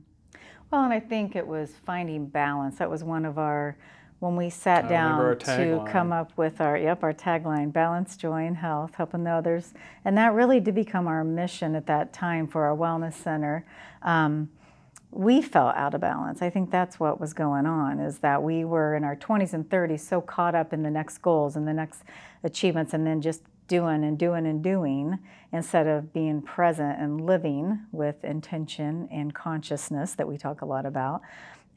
Well, 0.70 0.84
and 0.84 0.92
I 0.92 1.00
think 1.00 1.34
it 1.34 1.46
was 1.46 1.74
finding 1.86 2.26
balance. 2.26 2.76
That 2.78 2.90
was 2.90 3.02
one 3.02 3.24
of 3.24 3.38
our 3.38 3.76
when 4.20 4.34
we 4.34 4.50
sat 4.50 4.88
down 4.88 5.38
to 5.38 5.84
come 5.86 6.12
up 6.12 6.32
with 6.36 6.60
our 6.60 6.76
yep 6.76 7.04
our 7.04 7.12
tagline 7.12 7.72
balance 7.72 8.16
joy 8.16 8.44
and 8.46 8.56
health 8.56 8.96
helping 8.96 9.22
the 9.22 9.30
others 9.30 9.74
and 10.04 10.18
that 10.18 10.32
really 10.32 10.58
did 10.58 10.74
become 10.74 11.06
our 11.06 11.22
mission 11.22 11.76
at 11.76 11.86
that 11.86 12.12
time 12.12 12.46
for 12.46 12.64
our 12.64 12.76
wellness 12.76 13.12
center 13.12 13.64
um, 14.02 14.48
we 15.10 15.40
felt 15.40 15.74
out 15.76 15.94
of 15.94 16.00
balance. 16.00 16.42
I 16.42 16.50
think 16.50 16.70
that's 16.70 17.00
what 17.00 17.20
was 17.20 17.32
going 17.32 17.66
on 17.66 17.98
is 17.98 18.18
that 18.18 18.42
we 18.42 18.64
were 18.64 18.94
in 18.94 19.04
our 19.04 19.16
20s 19.16 19.54
and 19.54 19.68
30s 19.68 20.00
so 20.00 20.20
caught 20.20 20.54
up 20.54 20.72
in 20.72 20.82
the 20.82 20.90
next 20.90 21.18
goals 21.18 21.56
and 21.56 21.66
the 21.66 21.72
next 21.72 22.02
achievements 22.44 22.92
and 22.92 23.06
then 23.06 23.20
just 23.20 23.42
doing 23.68 24.04
and 24.04 24.18
doing 24.18 24.46
and 24.46 24.62
doing 24.62 25.18
instead 25.52 25.86
of 25.86 26.12
being 26.12 26.42
present 26.42 26.98
and 27.00 27.24
living 27.24 27.80
with 27.90 28.22
intention 28.24 29.08
and 29.10 29.34
consciousness 29.34 30.14
that 30.14 30.28
we 30.28 30.36
talk 30.36 30.60
a 30.60 30.66
lot 30.66 30.84
about. 30.84 31.22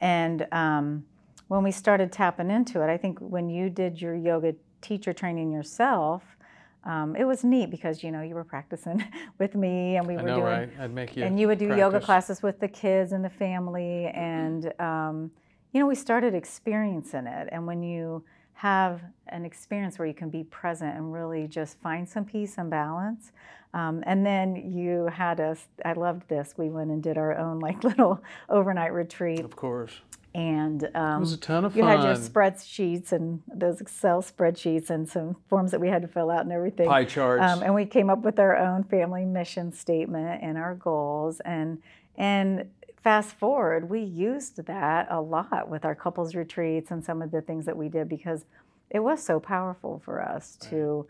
And 0.02 0.48
um, 0.52 1.06
when 1.52 1.64
we 1.64 1.72
started 1.72 2.14
tapping 2.14 2.50
into 2.50 2.82
it 2.82 2.90
i 2.90 2.96
think 2.96 3.20
when 3.20 3.50
you 3.50 3.70
did 3.70 4.02
your 4.02 4.16
yoga 4.16 4.56
teacher 4.80 5.12
training 5.12 5.52
yourself 5.52 6.38
um, 6.84 7.16
it 7.16 7.26
was 7.26 7.44
neat 7.44 7.70
because 7.70 8.04
you 8.04 8.12
know 8.12 8.22
you 8.22 8.36
were 8.36 8.44
practicing 8.44 9.04
with 9.40 9.56
me 9.56 9.98
and 9.98 10.08
we 10.08 10.16
I 10.16 10.22
were 10.22 10.28
know, 10.28 10.36
doing 10.36 10.46
right? 10.46 10.70
I'd 10.80 10.94
make 10.94 11.16
you. 11.16 11.24
and 11.24 11.40
you 11.40 11.48
would 11.48 11.60
do 11.60 11.76
yoga 11.76 12.00
classes 12.00 12.42
with 12.42 12.60
the 12.60 12.68
kids 12.68 13.12
and 13.12 13.24
the 13.24 13.30
family 13.30 14.08
and 14.08 14.74
um, 14.80 15.32
you 15.74 15.80
know 15.80 15.88
we 15.88 15.96
started 15.96 16.34
experiencing 16.34 17.28
it. 17.28 17.50
And 17.52 17.68
when 17.68 17.84
you 17.84 18.24
have 18.54 19.02
an 19.28 19.44
experience 19.46 19.98
where 19.98 20.08
you 20.08 20.14
can 20.14 20.30
be 20.30 20.44
present 20.44 20.96
and 20.96 21.12
really 21.12 21.48
just 21.48 21.80
find 21.80 22.08
some 22.08 22.26
peace 22.26 22.56
and 22.58 22.70
balance 22.70 23.32
um, 23.74 24.04
and 24.06 24.26
then 24.26 24.56
you 24.56 25.06
had 25.08 25.40
us 25.40 25.68
i 25.86 25.94
loved 25.94 26.28
this. 26.28 26.56
We 26.58 26.70
went 26.70 26.92
and 26.92 27.02
did 27.02 27.18
our 27.18 27.38
own 27.38 27.60
like 27.60 27.84
little 27.92 28.22
overnight 28.50 28.94
retreat. 28.94 29.40
Of 29.42 29.56
course, 29.56 29.94
and 30.34 30.84
it 30.84 30.96
um, 30.96 31.20
was 31.20 31.34
a 31.34 31.38
ton 31.38 31.66
of 31.66 31.74
fun. 31.74 31.82
you 31.82 31.86
had 31.88 32.04
your 32.04 32.16
spreadsheets 32.16 33.12
and 33.12 33.42
those 33.54 33.82
excel 33.82 34.22
spreadsheets 34.22 34.90
and 34.90 35.08
some 35.10 35.36
forms 35.50 35.72
that 35.72 35.82
we 35.82 35.90
had 35.90 36.02
to 36.02 36.08
fill 36.08 36.30
out 36.30 36.42
and 36.42 36.52
everything 36.52 36.88
Pie 36.88 37.06
charts. 37.06 37.44
um, 37.44 37.62
and 37.64 37.76
we 37.76 37.86
came 37.86 38.10
up 38.10 38.20
with 38.20 38.40
our 38.40 38.56
own 38.56 38.84
family 38.84 39.26
mission 39.26 39.74
statement 39.74 40.42
and 40.42 40.58
our 40.58 40.76
goals. 40.76 41.42
And 41.42 41.82
and 42.16 42.70
fast 43.04 43.32
forward, 43.38 43.90
we 43.90 44.02
used 44.02 44.66
that 44.66 45.08
a 45.10 45.20
lot 45.20 45.68
with 45.70 45.84
our 45.84 45.96
couples 45.96 46.34
retreats 46.34 46.92
and 46.92 47.04
some 47.04 47.22
of 47.22 47.32
the 47.32 47.42
things 47.42 47.66
that 47.66 47.76
we 47.76 47.90
did 47.90 48.08
because 48.08 48.46
it 48.90 49.00
was 49.00 49.22
so 49.24 49.40
powerful 49.40 50.02
for 50.06 50.22
us 50.22 50.58
to 50.70 51.08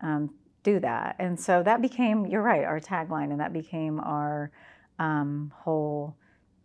um, 0.00 0.30
do 0.62 0.80
that. 0.80 1.16
And 1.18 1.38
so 1.38 1.62
that 1.62 1.80
became, 1.80 2.26
you're 2.26 2.42
right, 2.42 2.64
our 2.64 2.80
tagline, 2.80 3.30
and 3.30 3.40
that 3.40 3.52
became 3.52 4.00
our 4.00 4.50
um, 4.98 5.52
whole 5.56 6.16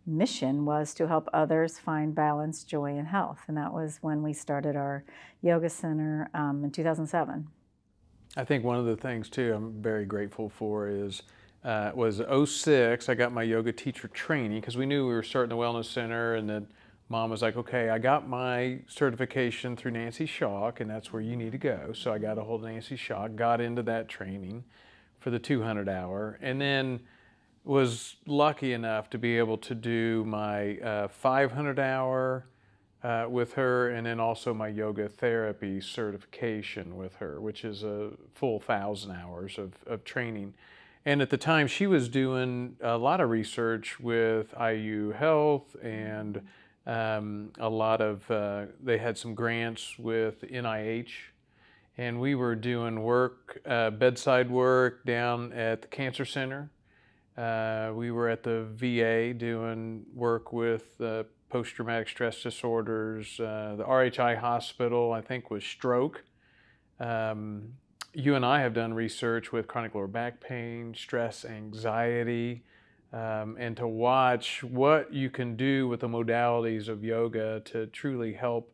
mission 0.06 0.64
was 0.64 0.94
to 0.94 1.08
help 1.08 1.28
others 1.32 1.78
find 1.78 2.14
balance, 2.14 2.64
joy, 2.64 2.96
and 2.96 3.08
health. 3.08 3.40
And 3.48 3.56
that 3.56 3.72
was 3.72 3.98
when 4.00 4.22
we 4.22 4.32
started 4.32 4.76
our 4.76 5.04
yoga 5.42 5.70
center 5.70 6.30
um, 6.34 6.64
in 6.64 6.70
2007. 6.70 7.46
I 8.36 8.44
think 8.44 8.64
one 8.64 8.76
of 8.76 8.84
the 8.84 8.96
things 8.96 9.30
too 9.30 9.54
I'm 9.54 9.80
very 9.80 10.04
grateful 10.04 10.48
for 10.48 10.88
is 10.88 11.22
uh, 11.64 11.92
was 11.94 12.20
06. 12.50 13.08
I 13.08 13.14
got 13.14 13.32
my 13.32 13.42
yoga 13.42 13.72
teacher 13.72 14.08
training 14.08 14.60
because 14.60 14.76
we 14.76 14.86
knew 14.86 15.06
we 15.06 15.14
were 15.14 15.22
starting 15.22 15.56
the 15.56 15.62
wellness 15.62 15.86
center, 15.86 16.34
and 16.34 16.48
then 16.48 16.66
mom 17.08 17.30
was 17.30 17.40
like, 17.40 17.56
"Okay, 17.56 17.88
I 17.88 17.98
got 17.98 18.28
my 18.28 18.80
certification 18.86 19.76
through 19.76 19.92
Nancy 19.92 20.26
Shock, 20.26 20.80
and 20.80 20.90
that's 20.90 21.12
where 21.12 21.22
you 21.22 21.36
need 21.36 21.52
to 21.52 21.58
go." 21.58 21.92
So 21.94 22.12
I 22.12 22.18
got 22.18 22.36
a 22.36 22.42
hold 22.42 22.64
of 22.64 22.70
Nancy 22.70 22.96
Shock, 22.96 23.36
got 23.36 23.60
into 23.60 23.82
that 23.84 24.08
training 24.08 24.64
for 25.20 25.30
the 25.30 25.38
200 25.38 25.88
hour, 25.88 26.38
and 26.42 26.60
then 26.60 27.00
was 27.64 28.16
lucky 28.26 28.72
enough 28.72 29.08
to 29.10 29.18
be 29.18 29.38
able 29.38 29.56
to 29.56 29.74
do 29.74 30.24
my 30.24 30.76
uh, 30.78 31.08
500 31.08 31.78
hour 31.78 32.46
uh, 33.02 33.26
with 33.28 33.54
her, 33.54 33.90
and 33.90 34.06
then 34.06 34.20
also 34.20 34.54
my 34.54 34.68
yoga 34.68 35.08
therapy 35.08 35.80
certification 35.80 36.96
with 36.96 37.16
her, 37.16 37.40
which 37.40 37.64
is 37.64 37.82
a 37.82 38.10
full 38.34 38.60
thousand 38.60 39.12
hours 39.12 39.58
of, 39.58 39.72
of 39.86 40.04
training. 40.04 40.54
And 41.06 41.20
at 41.20 41.28
the 41.28 41.36
time, 41.36 41.66
she 41.66 41.86
was 41.86 42.08
doing 42.08 42.76
a 42.80 42.96
lot 42.96 43.20
of 43.20 43.28
research 43.28 44.00
with 44.00 44.54
IU 44.58 45.12
Health 45.12 45.76
and 45.82 46.40
um, 46.86 47.50
a 47.58 47.68
lot 47.68 48.00
of, 48.00 48.30
uh, 48.30 48.66
they 48.82 48.98
had 48.98 49.18
some 49.18 49.34
grants 49.34 49.98
with 49.98 50.42
NIH. 50.42 51.10
And 51.96 52.20
we 52.20 52.34
were 52.34 52.56
doing 52.56 53.02
work, 53.02 53.60
uh, 53.66 53.90
bedside 53.90 54.50
work 54.50 55.04
down 55.04 55.52
at 55.52 55.82
the 55.82 55.88
Cancer 55.88 56.24
Center. 56.24 56.70
Uh, 57.36 57.90
we 57.94 58.10
were 58.10 58.28
at 58.28 58.42
the 58.42 58.64
VA 58.74 59.34
doing 59.34 60.04
work 60.14 60.52
with 60.52 61.00
uh, 61.00 61.24
post 61.48 61.74
traumatic 61.74 62.08
stress 62.08 62.42
disorders. 62.42 63.38
Uh, 63.40 63.74
the 63.76 63.84
RHI 63.84 64.38
hospital, 64.38 65.12
I 65.12 65.20
think, 65.20 65.50
was 65.50 65.64
stroke. 65.64 66.24
Um, 67.00 67.74
you 68.12 68.36
and 68.36 68.46
I 68.46 68.60
have 68.60 68.74
done 68.74 68.94
research 68.94 69.50
with 69.50 69.66
chronic 69.66 69.94
lower 69.94 70.06
back 70.06 70.40
pain, 70.40 70.94
stress, 70.96 71.44
anxiety, 71.44 72.62
um, 73.12 73.56
and 73.58 73.76
to 73.76 73.88
watch 73.88 74.62
what 74.62 75.12
you 75.12 75.30
can 75.30 75.56
do 75.56 75.88
with 75.88 76.00
the 76.00 76.08
modalities 76.08 76.88
of 76.88 77.04
yoga 77.04 77.60
to 77.66 77.86
truly 77.88 78.32
help 78.32 78.72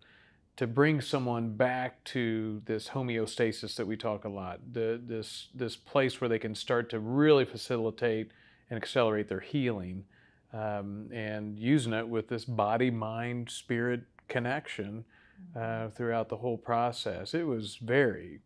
to 0.57 0.67
bring 0.67 1.01
someone 1.01 1.57
back 1.57 2.05
to 2.05 2.61
this 2.67 2.89
homeostasis 2.89 3.77
that 3.77 3.87
we 3.87 3.97
talk 3.97 4.27
a 4.27 4.29
lot, 4.29 4.61
the, 4.73 5.01
this 5.03 5.49
this 5.55 5.75
place 5.75 6.21
where 6.21 6.29
they 6.29 6.39
can 6.39 6.55
start 6.55 6.91
to 6.91 7.01
really 7.01 7.47
facilitate 7.47 8.31
and 8.71 8.77
accelerate 8.77 9.29
their 9.29 9.41
healing, 9.41 10.05
um, 10.53 11.09
and 11.13 11.59
using 11.59 11.93
it 11.93 12.09
with 12.09 12.29
this 12.29 12.45
body, 12.45 12.91
mind, 12.91 13.51
spirit 13.51 14.03
connection 14.29 15.05
uh, 15.57 15.89
throughout 15.89 16.29
the 16.29 16.37
whole 16.37 16.57
process. 16.57 17.35
It 17.35 17.47
was 17.47 17.77
very 17.77 18.41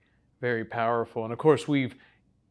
very 0.44 0.64
powerful. 0.64 1.24
And 1.24 1.32
of 1.32 1.38
course, 1.38 1.66
we've 1.66 1.94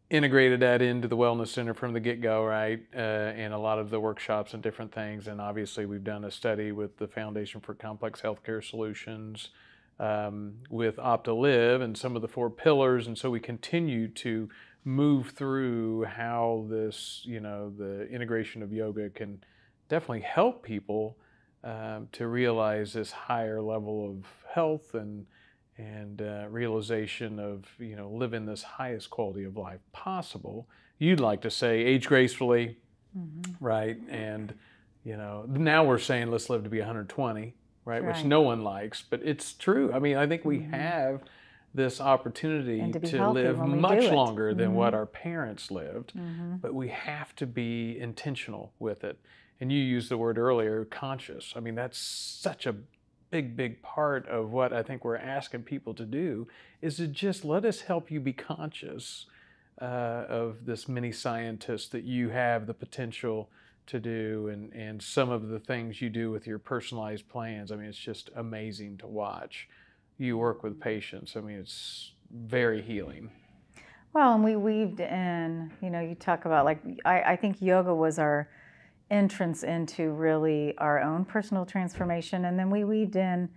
integrated 0.10 0.62
that 0.62 0.82
into 0.82 1.08
the 1.08 1.16
Wellness 1.16 1.50
Center 1.50 1.76
from 1.76 1.94
the 1.94 2.00
get 2.00 2.22
go, 2.22 2.44
right? 2.44 2.80
Uh, 2.92 2.98
and 2.98 3.54
a 3.54 3.58
lot 3.60 3.78
of 3.78 3.92
the 3.92 4.00
workshops 4.00 4.56
and 4.56 4.64
different 4.64 4.92
things. 4.92 5.28
And 5.28 5.40
obviously, 5.40 5.86
we've 5.86 6.04
done 6.04 6.24
a 6.24 6.32
study 6.32 6.72
with 6.72 6.98
the 6.98 7.08
Foundation 7.08 7.62
for 7.62 7.76
Complex 7.76 8.22
Healthcare 8.22 8.64
Solutions. 8.64 9.50
Um, 10.00 10.56
with 10.72 10.98
Opt2Liv 10.98 11.84
and 11.84 11.96
some 11.96 12.16
of 12.16 12.24
the 12.24 12.28
four 12.28 12.50
pillars, 12.50 13.06
and 13.06 13.16
so 13.16 13.30
we 13.30 13.40
continue 13.40 14.08
to 14.08 14.50
move 14.86 15.30
through 15.30 16.04
how 16.04 16.66
this, 16.70 17.22
you 17.24 17.40
know, 17.40 17.72
the 17.78 18.08
integration 18.08 18.62
of 18.62 18.74
yoga 18.74 19.10
can 19.10 19.44
definitely 19.90 20.22
help 20.22 20.64
people 20.64 21.18
um, 21.64 22.10
to 22.12 22.28
realize 22.28 22.94
this 22.94 23.12
higher 23.12 23.62
level 23.62 24.10
of 24.10 24.26
health 24.54 24.94
and 24.94 25.26
and 25.78 26.22
uh, 26.22 26.46
realization 26.50 27.40
of 27.40 27.66
you 27.80 27.96
know 27.96 28.10
living 28.10 28.46
this 28.46 28.64
highest 28.64 29.10
quality 29.10 29.44
of 29.44 29.58
life 29.58 29.80
possible. 29.92 30.68
You'd 31.00 31.20
like 31.20 31.42
to 31.42 31.50
say 31.50 31.80
age 31.84 32.06
gracefully, 32.08 32.78
mm-hmm. 33.18 33.64
right? 33.64 33.98
And 34.10 34.54
you 35.04 35.18
know 35.18 35.46
now 35.48 35.86
we're 35.86 36.00
saying 36.00 36.32
let's 36.32 36.50
live 36.50 36.64
to 36.64 36.70
be 36.70 36.80
120, 36.80 37.42
right? 37.86 38.04
right? 38.04 38.04
Which 38.04 38.26
no 38.26 38.42
one 38.42 38.64
likes, 38.64 39.02
but 39.02 39.22
it's 39.24 39.54
true. 39.54 39.92
I 39.94 40.00
mean, 40.00 40.18
I 40.18 40.28
think 40.28 40.46
we 40.46 40.60
mm-hmm. 40.60 40.74
have 40.74 41.22
this 41.74 42.00
opportunity 42.00 42.92
to, 42.92 43.00
to 43.00 43.32
live 43.32 43.58
much 43.58 44.04
longer 44.12 44.54
than 44.54 44.68
mm-hmm. 44.68 44.76
what 44.76 44.94
our 44.94 45.06
parents 45.06 45.72
lived, 45.72 46.14
mm-hmm. 46.16 46.58
but 46.58 46.74
we 46.74 46.90
have 46.90 47.36
to 47.36 47.48
be 47.48 47.98
intentional 48.00 48.74
with 48.80 49.04
it. 49.04 49.18
And 49.60 49.72
you 49.72 49.80
used 49.80 50.10
the 50.10 50.18
word 50.18 50.38
earlier, 50.38 50.86
conscious. 50.86 51.54
I 51.56 51.60
mean, 51.60 51.76
that's 51.76 51.98
such 51.98 52.66
a 52.66 52.76
big, 53.32 53.56
big 53.56 53.82
part 53.82 54.28
of 54.28 54.52
what 54.52 54.72
I 54.72 54.84
think 54.84 55.04
we're 55.04 55.18
asking 55.18 55.64
people 55.64 55.96
to 55.96 56.06
do 56.06 56.48
is 56.82 56.98
to 56.98 57.08
just 57.08 57.44
let 57.44 57.66
us 57.66 57.82
help 57.82 58.12
you 58.12 58.20
be 58.20 58.34
conscious 58.34 59.26
uh, 59.82 59.86
of 60.30 60.66
this 60.66 60.88
mini 60.88 61.12
scientist 61.12 61.92
that 61.94 62.04
you 62.04 62.30
have 62.30 62.68
the 62.68 62.76
potential 62.76 63.50
to 63.88 64.00
do 64.00 64.50
and, 64.50 64.72
and 64.74 65.02
some 65.02 65.30
of 65.30 65.48
the 65.48 65.60
things 65.60 66.02
you 66.02 66.10
do 66.10 66.30
with 66.30 66.46
your 66.46 66.60
personalized 66.60 67.28
plans. 67.28 67.72
I 67.72 67.76
mean, 67.76 67.88
it's 67.88 67.98
just 67.98 68.30
amazing 68.36 68.98
to 69.00 69.08
watch. 69.08 69.68
You 70.18 70.38
work 70.38 70.64
with 70.64 70.80
patients. 70.80 71.36
I 71.36 71.42
mean, 71.42 71.58
it's 71.58 72.12
very 72.32 72.82
healing. 72.82 73.32
Well, 74.14 74.36
and 74.36 74.44
we 74.44 74.56
weaved 74.56 75.00
in, 75.00 75.72
you 75.82 75.90
know, 75.90 76.00
you 76.00 76.16
talk 76.16 76.46
about 76.46 76.66
like, 76.66 76.80
I, 77.04 77.22
I 77.22 77.36
think 77.36 77.62
yoga 77.62 77.94
was 77.94 78.20
our 78.20 78.48
entrance 79.10 79.64
into 79.64 80.12
really 80.12 80.78
our 80.78 81.02
own 81.02 81.26
personal 81.26 81.66
transformation. 81.66 82.46
And 82.46 82.58
then 82.58 82.70
we 82.70 82.84
weaved 82.84 83.16
in 83.16 83.50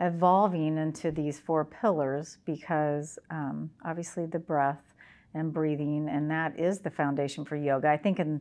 evolving 0.00 0.78
into 0.78 1.10
these 1.10 1.38
four 1.38 1.64
pillars 1.64 2.38
because 2.44 3.18
um, 3.30 3.70
obviously 3.84 4.26
the 4.26 4.38
breath 4.38 4.94
and 5.34 5.52
breathing, 5.52 6.08
and 6.08 6.30
that 6.30 6.58
is 6.58 6.80
the 6.80 6.90
foundation 6.90 7.44
for 7.44 7.56
yoga. 7.56 7.88
I 7.88 7.96
think 7.96 8.18
in 8.18 8.40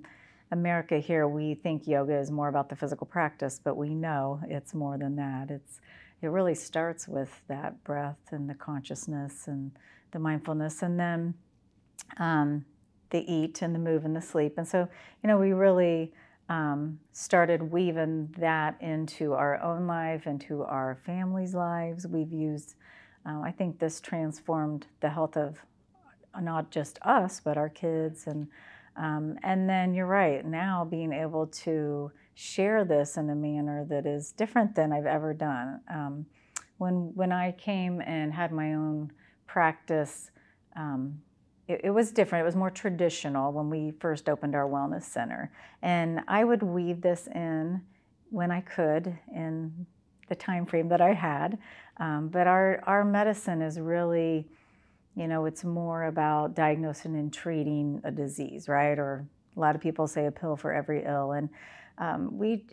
America 0.52 0.98
here, 0.98 1.28
we 1.28 1.54
think 1.54 1.88
yoga 1.88 2.18
is 2.18 2.32
more 2.32 2.48
about 2.48 2.70
the 2.70 2.76
physical 2.76 3.06
practice, 3.06 3.60
but 3.64 3.78
we 3.78 3.90
know 3.90 4.40
it's 4.48 4.74
more 4.74 4.98
than 4.98 5.16
that. 5.18 5.52
It's 5.52 5.80
it 6.22 6.28
really 6.28 6.56
starts 6.56 7.08
with 7.08 7.42
that 7.48 7.84
breath 7.84 8.20
and 8.32 8.50
the 8.50 8.54
consciousness 8.54 9.48
and 9.48 9.72
the 10.12 10.20
mindfulness, 10.20 10.82
and 10.82 11.00
then 11.00 11.34
um, 12.18 12.66
the 13.12 13.24
eat 13.32 13.62
and 13.62 13.74
the 13.74 13.80
move 13.80 14.06
and 14.06 14.16
the 14.16 14.22
sleep. 14.22 14.58
And 14.58 14.68
so, 14.68 14.88
you 15.24 15.28
know, 15.28 15.38
we 15.38 15.54
really 15.54 16.12
um, 16.50 17.00
started 17.12 17.62
weaving 17.62 18.34
that 18.38 18.76
into 18.82 19.34
our 19.34 19.62
own 19.62 19.88
life, 19.88 20.28
into 20.28 20.64
our 20.64 20.98
families' 21.06 21.54
lives. 21.54 22.08
We've 22.08 22.34
used, 22.34 22.76
uh, 23.26 23.40
I 23.42 23.52
think 23.52 23.80
this 23.80 24.02
transformed 24.02 24.88
the 25.00 25.10
health 25.10 25.38
of 25.38 25.60
not 26.42 26.72
just 26.72 27.00
us, 27.04 27.40
but 27.40 27.58
our 27.58 27.70
kids. 27.70 28.28
And, 28.28 28.48
um, 28.96 29.38
and 29.44 29.70
then 29.70 29.94
you're 29.94 30.08
right, 30.08 30.46
now 30.46 30.86
being 30.90 31.14
able 31.14 31.48
to 31.48 32.12
share 32.40 32.86
this 32.86 33.18
in 33.18 33.30
a 33.30 33.36
manner 33.36 33.86
that 33.90 34.06
is 34.06 34.32
different 34.32 34.74
than 34.74 34.94
I've 34.94 35.06
ever 35.06 35.34
done. 35.34 35.82
Um, 35.94 36.26
when, 36.78 37.12
when 37.14 37.34
I 37.34 37.52
came 37.52 38.00
and 38.00 38.32
had 38.32 38.54
my 38.54 38.76
own 38.76 39.12
practice, 39.46 40.32
um, 40.78 41.20
it, 41.68 41.82
it, 41.84 41.90
was 41.90 42.14
different. 42.14 42.44
It 42.44 42.46
was 42.46 42.56
more 42.56 42.70
traditional 42.70 43.52
when 43.52 43.70
we 43.70 43.92
first 44.00 44.30
opened 44.30 44.56
our 44.56 44.70
wellness 44.70 45.04
center. 45.04 45.52
And 45.82 46.22
I 46.30 46.46
would 46.46 46.64
weave 46.64 47.02
this 47.02 47.28
in 47.28 47.82
when 48.30 48.52
I 48.52 48.62
could 48.62 49.20
in 49.36 49.86
the 50.30 50.36
time 50.36 50.66
frame 50.66 50.88
that 50.88 51.02
I 51.02 51.12
had. 51.12 51.58
Um, 51.98 52.30
but 52.30 52.48
our, 52.48 52.82
our 52.88 53.04
medicine 53.04 53.62
is 53.62 53.78
really, 53.82 54.48
you 55.14 55.28
know, 55.28 55.44
it's 55.44 55.66
more 55.66 56.06
about 56.06 56.56
diagnosing 56.56 57.16
and 57.16 57.34
treating 57.34 58.00
a 58.06 58.12
disease, 58.12 58.70
right? 58.70 58.98
Or 58.98 59.28
a 59.58 59.60
lot 59.60 59.76
of 59.76 59.82
people 59.82 60.08
say 60.08 60.28
a 60.28 60.32
pill 60.32 60.56
for 60.56 60.72
every 60.72 61.04
ill. 61.04 61.34
And 61.34 61.50
um, 62.00 62.38
we, 62.38 62.66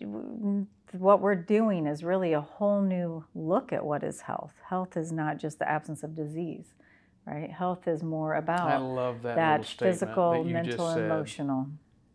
what 0.93 1.21
we're 1.21 1.35
doing 1.35 1.87
is 1.87 2.03
really 2.03 2.33
a 2.33 2.41
whole 2.41 2.81
new 2.81 3.25
look 3.35 3.73
at 3.73 3.85
what 3.85 4.03
is 4.03 4.23
health. 4.23 4.55
Health 4.69 4.97
is 4.97 5.13
not 5.13 5.39
just 5.39 5.59
the 5.59 5.69
absence 5.69 6.03
of 6.03 6.15
disease 6.15 6.73
right? 7.27 7.51
Health 7.51 7.89
is 7.89 8.03
more 8.03 8.35
about 8.35 8.71
I 8.71 8.79
love 8.79 9.23
that, 9.23 9.37
that 9.37 9.67
physical, 9.67 10.45
that 10.45 10.51
mental, 10.51 10.91
emotional. 10.91 11.67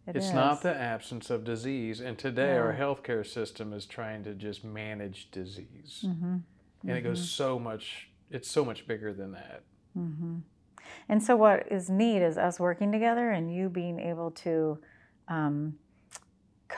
It 0.07 0.15
it's 0.15 0.27
is. 0.27 0.33
not 0.33 0.63
the 0.63 0.75
absence 0.75 1.29
of 1.29 1.43
disease. 1.43 1.99
And 1.99 2.17
today, 2.17 2.53
yeah. 2.53 2.61
our 2.61 2.73
healthcare 2.73 3.25
system 3.25 3.73
is 3.73 3.85
trying 3.85 4.23
to 4.23 4.33
just 4.33 4.63
manage 4.63 5.29
disease. 5.31 6.03
Mm-hmm. 6.03 6.25
And 6.25 6.43
mm-hmm. 6.83 6.89
it 6.89 7.01
goes 7.01 7.19
mm-hmm. 7.19 7.43
so 7.43 7.59
much, 7.59 8.09
it's 8.31 8.49
so 8.49 8.65
much 8.65 8.87
bigger 8.87 9.13
than 9.13 9.33
that. 9.33 9.61
Mm-hmm. 9.97 10.37
And 11.07 11.21
so, 11.21 11.35
what 11.35 11.71
is 11.71 11.89
neat 11.89 12.23
is 12.23 12.37
us 12.37 12.59
working 12.59 12.91
together 12.91 13.29
and 13.29 13.53
you 13.53 13.69
being 13.69 13.99
able 13.99 14.31
to 14.31 14.79
um, 15.27 15.75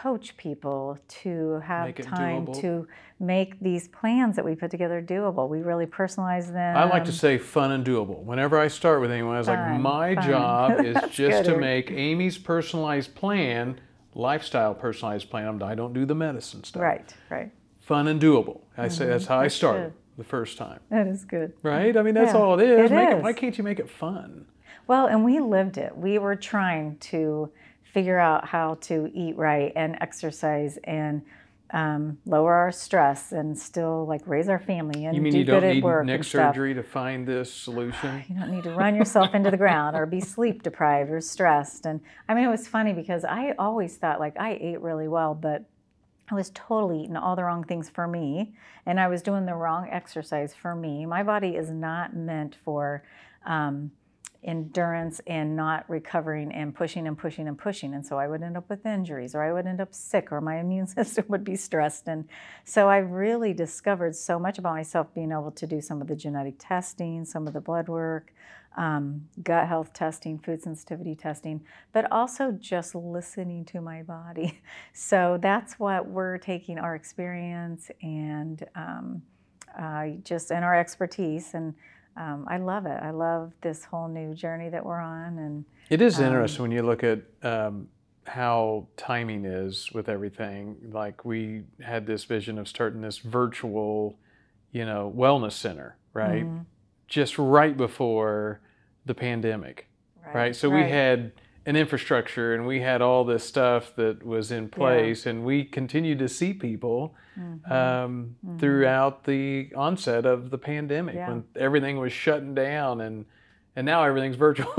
coach 0.04 0.36
people 0.36 0.98
to 1.08 1.62
have 1.66 1.96
time 1.96 2.46
doable. 2.46 2.60
to 2.60 2.88
make 3.22 3.58
these 3.62 3.88
plans 3.88 4.36
that 4.36 4.44
we 4.44 4.54
put 4.54 4.70
together 4.70 5.02
doable. 5.02 5.48
We 5.48 5.60
really 5.60 5.86
personalize 5.86 6.52
them. 6.52 6.76
I 6.76 6.84
like 6.84 7.06
to 7.06 7.14
say 7.14 7.38
fun 7.38 7.72
and 7.72 7.86
doable. 7.86 8.22
Whenever 8.22 8.60
I 8.60 8.68
start 8.68 9.00
with 9.00 9.12
anyone, 9.12 9.36
I 9.36 9.38
was 9.38 9.48
fun, 9.48 9.72
like, 9.72 9.80
my 9.80 10.16
fun. 10.16 10.28
job 10.28 10.80
is 10.86 10.98
just 11.10 11.46
to 11.46 11.58
make 11.58 11.90
Amy's 11.90 12.38
personalized 12.38 13.16
plan, 13.16 13.80
lifestyle 14.14 14.74
personalized 14.74 15.30
plan. 15.30 15.64
I 15.64 15.74
don't 15.74 15.94
do 15.94 16.06
the 16.06 16.16
medicine 16.16 16.66
stuff. 16.66 16.82
Right, 16.82 17.14
right. 17.30 17.50
Fun 17.80 18.10
and 18.10 18.22
doable. 18.22 18.60
I 18.78 18.88
mm-hmm. 18.88 18.94
say 18.94 19.06
that's 19.06 19.28
how 19.28 19.40
I 19.40 19.48
started 19.48 19.84
good. 19.84 19.94
the 20.18 20.26
first 20.26 20.58
time. 20.58 20.82
That 20.90 21.08
is 21.08 21.24
good. 21.24 21.54
Right? 21.64 21.96
I 21.96 22.02
mean, 22.02 22.14
that's 22.14 22.34
yeah, 22.34 22.40
all 22.42 22.60
it 22.60 22.68
is. 22.68 22.92
It 22.92 22.96
is. 22.96 23.14
It, 23.14 23.22
why 23.24 23.32
can't 23.32 23.58
you 23.58 23.64
make 23.64 23.80
it 23.80 23.90
fun? 23.90 24.48
Well, 24.86 25.06
and 25.06 25.24
we 25.24 25.40
lived 25.40 25.78
it. 25.78 25.96
We 25.96 26.18
were 26.18 26.36
trying 26.36 26.98
to 26.98 27.50
figure 27.94 28.20
out 28.20 28.46
how 28.48 28.76
to 28.82 29.10
eat 29.14 29.38
right 29.38 29.72
and 29.76 29.98
exercise 30.02 30.78
and 30.84 31.22
um, 31.72 32.20
lower 32.26 32.54
our 32.54 32.72
stress 32.72 33.32
and 33.32 33.58
still 33.58 34.06
like 34.06 34.22
raise 34.28 34.48
our 34.48 34.60
family 34.60 35.06
and 35.06 35.16
You 35.16 35.22
mean 35.22 35.32
do 35.34 35.40
you 35.40 35.46
good 35.46 35.62
don't 35.62 35.64
at 35.64 35.74
need 35.76 35.84
work 35.84 36.06
neck 36.06 36.24
surgery 36.24 36.74
to 36.76 36.84
find 36.84 37.28
this 37.28 37.52
solution? 37.52 38.24
You 38.28 38.36
don't 38.36 38.52
need 38.52 38.64
to 38.64 38.72
run 38.72 38.96
yourself 38.96 39.34
into 39.34 39.50
the 39.50 39.58
ground 39.58 39.96
or 39.96 40.06
be 40.06 40.20
sleep 40.36 40.62
deprived 40.62 41.10
or 41.10 41.20
stressed. 41.20 41.86
And 41.86 42.02
I 42.30 42.36
mean, 42.36 42.46
it 42.46 42.50
was 42.50 42.68
funny 42.68 42.94
because 42.94 43.26
I 43.26 43.54
always 43.58 43.96
thought 43.98 44.20
like 44.20 44.40
I 44.40 44.58
ate 44.62 44.82
really 44.82 45.08
well, 45.08 45.34
but 45.34 45.64
I 46.30 46.36
was 46.36 46.52
totally 46.52 47.04
eating 47.04 47.18
all 47.18 47.36
the 47.36 47.44
wrong 47.44 47.64
things 47.64 47.90
for 47.90 48.08
me, 48.08 48.54
and 48.86 49.00
I 49.00 49.08
was 49.08 49.22
doing 49.22 49.46
the 49.46 49.56
wrong 49.56 49.90
exercise 49.90 50.54
for 50.54 50.76
me. 50.76 51.06
My 51.06 51.22
body 51.22 51.56
is 51.56 51.70
not 51.70 52.16
meant 52.16 52.56
for 52.64 53.04
um, 53.46 53.92
endurance 54.44 55.22
and 55.28 55.56
not 55.56 55.86
recovering 55.90 56.52
and 56.52 56.76
pushing 56.76 57.08
and 57.08 57.18
pushing 57.18 57.48
and 57.48 57.58
pushing. 57.58 57.94
And 57.94 58.06
so 58.06 58.18
I 58.18 58.28
would 58.28 58.44
end 58.44 58.58
up 58.58 58.70
with 58.70 58.86
injuries, 58.86 59.36
or 59.36 59.44
I 59.44 59.54
would 59.54 59.66
end 59.66 59.82
up 59.82 59.94
sick, 59.94 60.32
or 60.32 60.42
my 60.42 60.60
immune 60.60 60.88
system 60.88 61.26
would 61.28 61.44
be 61.44 61.56
stressed. 61.56 62.08
And 62.08 62.28
so 62.64 62.90
I 62.90 62.98
really 62.98 63.54
discovered 63.54 64.16
so 64.16 64.40
much 64.40 64.58
about 64.58 64.76
myself 64.76 65.14
being 65.14 65.32
able 65.32 65.52
to 65.52 65.68
do 65.68 65.82
some 65.82 66.02
of 66.02 66.08
the 66.08 66.16
genetic 66.16 66.56
testing, 66.60 67.26
some 67.26 67.48
of 67.48 67.54
the 67.54 67.62
blood 67.62 67.88
work, 67.90 68.34
um, 68.76 69.28
gut 69.44 69.68
health 69.68 69.94
testing, 69.94 70.40
food 70.40 70.62
sensitivity 70.62 71.16
testing, 71.16 71.62
but 71.92 72.12
also 72.12 72.52
just 72.52 72.96
listening 72.96 73.66
to 73.66 73.82
my 73.82 74.02
body. 74.02 74.62
So 74.96 75.38
that's 75.42 75.80
what 75.80 76.08
we're 76.08 76.38
taking 76.38 76.78
our 76.78 76.96
experience 76.96 77.90
and 78.02 78.64
um, 78.76 79.24
uh, 79.78 80.10
just 80.24 80.52
and 80.52 80.64
our 80.64 80.80
expertise. 80.80 81.54
And 81.54 81.74
um, 82.16 82.46
I 82.48 82.58
love 82.58 82.86
it. 82.86 83.00
I 83.02 83.12
love 83.12 83.52
this 83.62 83.86
whole 83.86 84.08
new 84.08 84.34
journey 84.34 84.70
that 84.70 84.86
we're 84.86 85.00
on. 85.00 85.38
And 85.40 85.66
It 85.90 86.02
is 86.02 86.20
Um, 86.20 86.26
interesting 86.26 86.62
when 86.64 86.72
you 86.72 86.84
look 86.84 87.04
at 87.04 87.20
um, 87.44 87.90
how 88.26 88.88
timing 88.98 89.46
is 89.46 89.92
with 89.94 90.08
everything. 90.10 90.78
Like 90.92 91.26
we 91.26 91.64
had 91.82 92.06
this 92.06 92.24
vision 92.26 92.58
of 92.58 92.68
starting 92.68 93.02
this 93.02 93.18
virtual, 93.20 94.18
you 94.72 94.86
know, 94.86 95.12
wellness 95.16 95.54
center, 95.54 95.98
right? 96.14 96.46
Mhm. 96.46 96.66
Just 97.08 97.38
right 97.38 97.76
before 97.76 98.60
the 99.06 99.14
pandemic, 99.14 99.88
right? 100.34 100.56
So 100.56 100.70
we 100.70 100.84
had 100.84 101.32
an 101.66 101.76
infrastructure 101.76 102.54
and 102.54 102.68
we 102.68 102.82
had 102.82 103.02
all 103.02 103.24
this 103.24 103.44
stuff 103.44 103.96
that 103.96 104.24
was 104.26 104.52
in 104.52 104.68
place, 104.70 105.26
and 105.26 105.44
we 105.46 105.64
continued 105.64 106.20
to 106.20 106.28
see 106.28 106.54
people 106.54 107.16
Mhm. 107.40 107.72
um, 107.72 108.36
Mhm. 108.46 108.60
throughout 108.60 109.24
the 109.24 109.72
onset 109.76 110.26
of 110.26 110.50
the 110.50 110.58
pandemic 110.58 111.16
Yeah. 111.16 111.30
when 111.30 111.44
everything 111.56 111.98
was 111.98 112.12
shutting 112.12 112.54
down 112.54 113.02
and 113.02 113.26
and 113.76 113.88
now 113.88 114.04
everything's 114.04 114.36
virtual. 114.36 114.72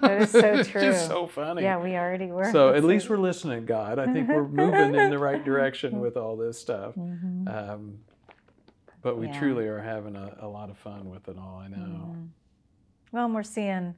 That 0.00 0.22
is 0.22 0.30
so 0.30 0.38
it's 0.54 0.68
just 0.68 0.70
true. 0.70 0.94
so 0.94 1.26
funny. 1.26 1.60
yeah, 1.62 1.78
we 1.78 1.96
already 1.96 2.28
were. 2.28 2.50
so 2.50 2.72
at 2.72 2.82
least 2.92 3.10
we're 3.10 3.18
listening, 3.18 3.66
God. 3.66 3.98
I 3.98 4.10
think 4.10 4.26
we're 4.28 4.48
moving 4.48 4.94
in 4.94 5.10
the 5.10 5.18
right 5.18 5.44
direction 5.44 6.00
with 6.04 6.16
all 6.16 6.34
this 6.34 6.58
stuff. 6.58 6.94
Mhm. 6.94 7.46
Um, 7.54 7.98
but 9.02 9.18
we 9.18 9.26
Yeah. 9.26 9.38
truly 9.38 9.66
are 9.66 9.80
having 9.80 10.16
a, 10.16 10.34
a 10.40 10.48
lot 10.48 10.70
of 10.70 10.78
fun 10.78 11.10
with 11.10 11.28
it 11.28 11.36
all. 11.36 11.58
I 11.62 11.68
know. 11.68 11.76
Mhm. 11.76 12.28
Well, 13.12 13.26
and 13.26 13.34
we're 13.34 13.42
seeing 13.42 13.94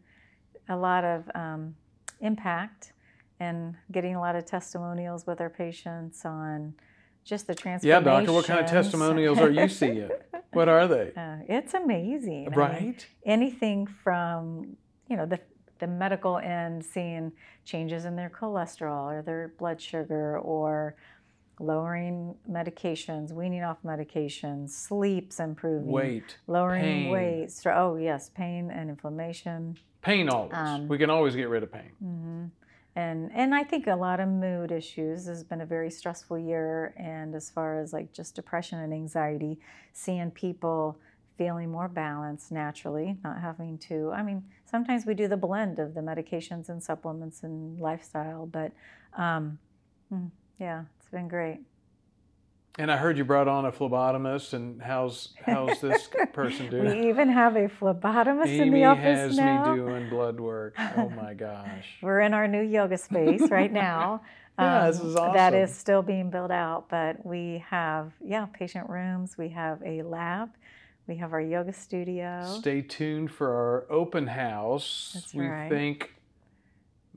a 0.68 0.76
lot 0.76 1.04
of 1.04 1.30
um, 1.37 1.76
impact 2.21 2.93
and 3.39 3.75
getting 3.91 4.15
a 4.15 4.21
lot 4.21 4.37
of 4.37 4.45
testimonials 4.45 5.27
with 5.27 5.41
our 5.41 5.50
patients 5.50 6.25
on 6.25 6.75
just 7.25 7.47
the 7.47 7.55
transportation. 7.55 8.05
Yeah, 8.05 8.12
doctor. 8.12 8.33
What 8.33 8.45
kind 8.47 8.61
of 8.61 8.67
testimonials 8.71 9.39
are 9.39 9.50
you 9.50 9.69
seeing? 9.69 10.11
What 10.53 10.69
are 10.69 10.87
they? 10.89 11.12
Uh, 11.17 11.37
it's 11.49 11.75
amazing. 11.75 12.47
I 12.47 12.50
mean, 12.50 12.59
Right. 12.59 13.07
anything 13.25 13.87
from 13.87 14.77
you 15.09 15.17
know 15.17 15.27
the 15.27 15.41
the 15.79 15.87
medical 15.87 16.37
end, 16.39 16.85
seeing 16.85 17.33
changes 17.64 18.05
in 18.05 18.14
their 18.14 18.29
cholesterol 18.31 19.05
or 19.11 19.23
their 19.23 19.49
blood 19.59 19.81
sugar, 19.81 20.38
or 20.38 20.94
lowering 21.61 22.35
medications, 22.51 23.31
weaning 23.33 23.62
off 23.62 23.77
medications, 23.85 24.70
sleep's 24.70 25.38
improving, 25.38 25.90
Weight, 25.92 26.38
lowering 26.46 26.81
pain. 26.83 27.11
weight. 27.11 27.53
Oh 27.66 27.96
yes, 27.96 28.31
pain 28.31 28.70
and 28.70 28.88
inflammation. 28.90 29.77
pain. 30.03 30.29
Always. 30.29 30.55
Um, 30.55 30.88
we 30.88 30.99
can 30.99 31.11
always 31.11 31.37
get 31.37 31.49
rid 31.49 31.62
of 31.62 31.70
pain. 31.70 31.92
hmm 32.01 32.44
And 32.96 33.31
and 33.35 33.55
I 33.55 33.62
think 33.62 33.87
a 33.87 33.94
lot 33.94 34.18
of 34.20 34.29
mood 34.29 34.73
issues 34.73 35.27
This 35.27 35.37
has 35.37 35.44
been 35.44 35.61
a 35.61 35.66
very 35.66 35.90
stressful 35.90 36.38
year, 36.38 36.94
and 36.96 37.35
as 37.35 37.51
far 37.51 37.79
as 37.79 37.92
like 37.92 38.12
just 38.12 38.35
depression 38.35 38.79
and 38.81 38.92
anxiety, 38.92 39.61
seeing 39.92 40.31
people 40.31 40.99
feeling 41.37 41.70
more 41.70 41.88
balanced 41.88 42.51
naturally, 42.53 43.16
not 43.25 43.40
having 43.40 43.79
to. 43.79 44.11
I 44.12 44.23
mean, 44.23 44.44
sometimes 44.64 45.07
we 45.07 45.14
do 45.14 45.27
the 45.29 45.38
blend 45.38 45.79
of 45.79 45.94
the 45.94 46.01
medications 46.03 46.68
and 46.68 46.83
supplements 46.83 47.42
and 47.42 47.79
lifestyle, 47.81 48.44
but 48.46 48.73
um, 49.16 49.59
mm, 50.12 50.31
yeah, 50.59 50.85
it's 51.11 51.16
been 51.16 51.27
great. 51.27 51.59
And 52.79 52.88
I 52.88 52.96
heard 52.96 53.18
you 53.18 53.25
brought 53.25 53.49
on 53.49 53.64
a 53.66 53.73
phlebotomist. 53.73 54.53
And 54.53 54.81
how's 54.81 55.31
how's 55.44 55.81
this 55.81 56.09
person 56.33 56.70
doing? 56.70 57.03
We 57.03 57.09
even 57.09 57.29
have 57.29 57.57
a 57.57 57.68
phlebotomist 57.68 58.46
in 58.46 58.73
the 58.73 58.85
office 58.85 59.03
has 59.03 59.37
now. 59.37 59.75
me 59.75 59.81
doing 59.81 60.09
blood 60.09 60.38
work. 60.38 60.77
Oh 60.96 61.09
my 61.11 61.35
gosh. 61.49 61.96
We're 62.01 62.20
in 62.20 62.33
our 62.33 62.46
new 62.46 62.62
yoga 62.62 62.96
space 62.96 63.42
right 63.51 63.73
now. 63.73 64.23
Yeah, 64.59 64.90
this 64.90 65.01
um, 65.01 65.07
is 65.07 65.14
That 65.14 65.55
is 65.55 65.75
still 65.75 66.03
being 66.03 66.29
built 66.29 66.51
out, 66.51 66.90
but 66.90 67.25
we 67.25 67.64
have, 67.70 68.12
yeah, 68.23 68.44
patient 68.44 68.90
rooms. 68.90 69.38
We 69.38 69.49
have 69.51 69.81
a 69.83 70.03
lab. 70.03 70.51
We 71.07 71.16
have 71.16 71.33
our 71.33 71.40
yoga 71.40 71.73
studio. 71.73 72.59
Stay 72.59 72.83
tuned 72.83 73.33
for 73.33 73.49
our 73.49 73.87
open 73.90 74.27
house. 74.27 75.12
That's 75.14 75.33
we 75.33 75.46
right. 75.46 75.70
think 75.70 76.12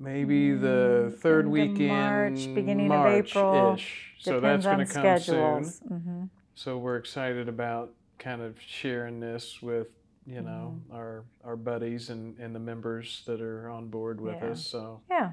maybe 0.03 0.53
the 0.53 1.11
Mm, 1.13 1.19
third 1.21 1.45
of 1.45 1.51
weekend, 1.51 1.87
March, 1.89 2.49
beginning 2.53 2.91
of 2.91 3.05
April. 3.05 3.51
March-ish. 3.53 4.15
So 4.19 4.39
that's 4.39 4.65
going 4.65 4.79
to 4.79 4.85
come 4.85 5.17
schedules. 5.17 5.81
soon. 5.87 6.01
hmm 6.03 6.23
So 6.55 6.77
we're 6.77 6.97
excited 6.97 7.49
about 7.49 7.91
kind 8.19 8.41
of 8.41 8.57
sharing 8.65 9.19
this 9.19 9.61
with 9.61 9.87
you 10.25 10.41
know 10.41 10.75
Mm-hmm. 10.77 10.95
our 10.95 11.25
our 11.43 11.55
buddies 11.55 12.09
and 12.09 12.37
and 12.39 12.55
the 12.55 12.59
members 12.59 13.23
that 13.27 13.41
are 13.41 13.69
on 13.69 13.89
board 13.89 14.21
with 14.21 14.41
Yeah. 14.41 14.51
us. 14.51 14.65
So 14.65 15.01
Yeah. 15.09 15.31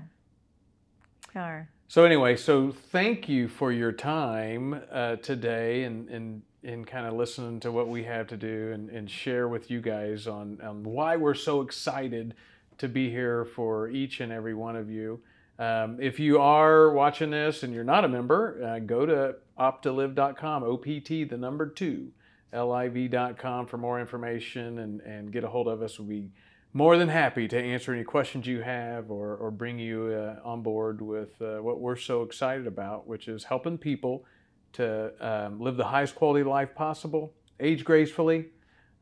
Are. 1.37 1.69
So 1.89 2.05
anyway, 2.05 2.37
so 2.37 2.73
thank 2.73 3.29
you 3.29 3.49
for 3.49 3.73
your 3.73 3.93
time 3.93 4.81
uh, 4.93 5.17
today 5.17 5.85
and 5.85 6.09
and 6.09 6.43
and 6.63 6.87
kind 6.87 7.07
of 7.07 7.15
listening 7.15 7.61
to 7.61 7.73
what 7.73 7.89
we 7.89 8.05
have 8.05 8.27
to 8.29 8.37
do 8.37 8.73
and, 8.73 8.91
and 8.91 9.11
share 9.11 9.49
with 9.49 9.71
you 9.71 9.81
guys 9.81 10.27
on, 10.27 10.61
on 10.63 10.83
why 10.83 11.17
we're 11.17 11.35
so 11.35 11.63
excited 11.63 12.35
to 12.81 12.89
be 12.89 13.11
here 13.11 13.45
for 13.45 13.89
each 13.89 14.21
and 14.21 14.33
every 14.33 14.55
one 14.55 14.75
of 14.75 14.91
you. 14.91 15.21
Um, 15.59 15.99
if 16.01 16.19
you 16.19 16.41
are 16.41 16.91
watching 16.93 17.31
this 17.31 17.63
and 17.63 17.75
you're 17.75 17.85
not 17.85 18.05
a 18.05 18.09
member, 18.09 18.63
uh, 18.65 18.79
go 18.79 19.05
to 19.05 19.37
opt2liv.com, 19.59 20.63
O-P-T, 20.63 21.25
the 21.25 21.37
number 21.37 21.67
two, 21.67 22.13
L-I-V.com 22.55 23.67
for 23.67 23.77
more 23.77 24.01
information 24.01 24.79
and, 24.79 25.01
and 25.03 25.31
get 25.31 25.45
a 25.45 25.49
hold 25.49 25.69
of 25.69 25.83
us. 25.83 25.99
We'll 25.99 26.09
be 26.09 26.31
more 26.73 26.97
than 26.97 27.09
happy 27.09 27.47
to 27.49 27.61
answer 27.61 27.93
any 27.93 28.05
questions 28.05 28.47
you 28.47 28.63
have 28.63 29.11
or, 29.11 29.37
or 29.37 29.51
bring 29.51 29.79
you 29.79 30.07
uh, 30.07 30.49
on 30.49 30.63
board 30.63 31.03
with 31.03 31.41
uh, 31.43 31.59
what 31.59 31.81
we're 31.81 31.97
so 31.97 32.23
excited 32.23 32.67
about, 32.67 33.07
which 33.07 33.29
is 33.29 33.45
helping 33.45 33.77
people 33.77 34.25
to 34.73 35.13
um, 35.21 35.61
live 35.61 35.77
the 35.77 35.85
highest 35.85 36.15
quality 36.15 36.45
life 36.45 36.75
possible, 36.75 37.35
age 37.59 37.85
gracefully. 37.85 38.47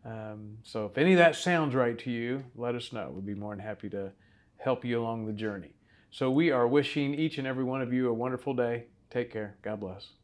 Um, 0.09 0.59
so 0.63 0.87
if 0.87 0.97
any 0.97 1.13
of 1.13 1.19
that 1.19 1.37
sounds 1.37 1.75
right 1.75 1.99
to 1.99 2.11
you, 2.11 2.45
let 2.57 2.75
us 2.75 2.93
know. 2.93 3.11
We'd 3.11 3.27
be 3.27 3.35
more 3.35 3.55
than 3.55 3.65
happy 3.65 3.91
to 3.91 4.13
help 4.57 4.85
you 4.85 4.99
along 4.99 5.27
the 5.27 5.33
journey. 5.33 5.75
So 6.11 6.31
we 6.31 6.51
are 6.51 6.67
wishing 6.67 7.15
each 7.15 7.37
and 7.37 7.47
every 7.47 7.65
one 7.65 7.83
of 7.83 7.93
you 7.93 8.09
a 8.09 8.15
wonderful 8.15 8.55
day. 8.55 8.85
Take 9.11 9.31
care. 9.31 9.57
God 9.63 9.81
bless. 9.81 10.18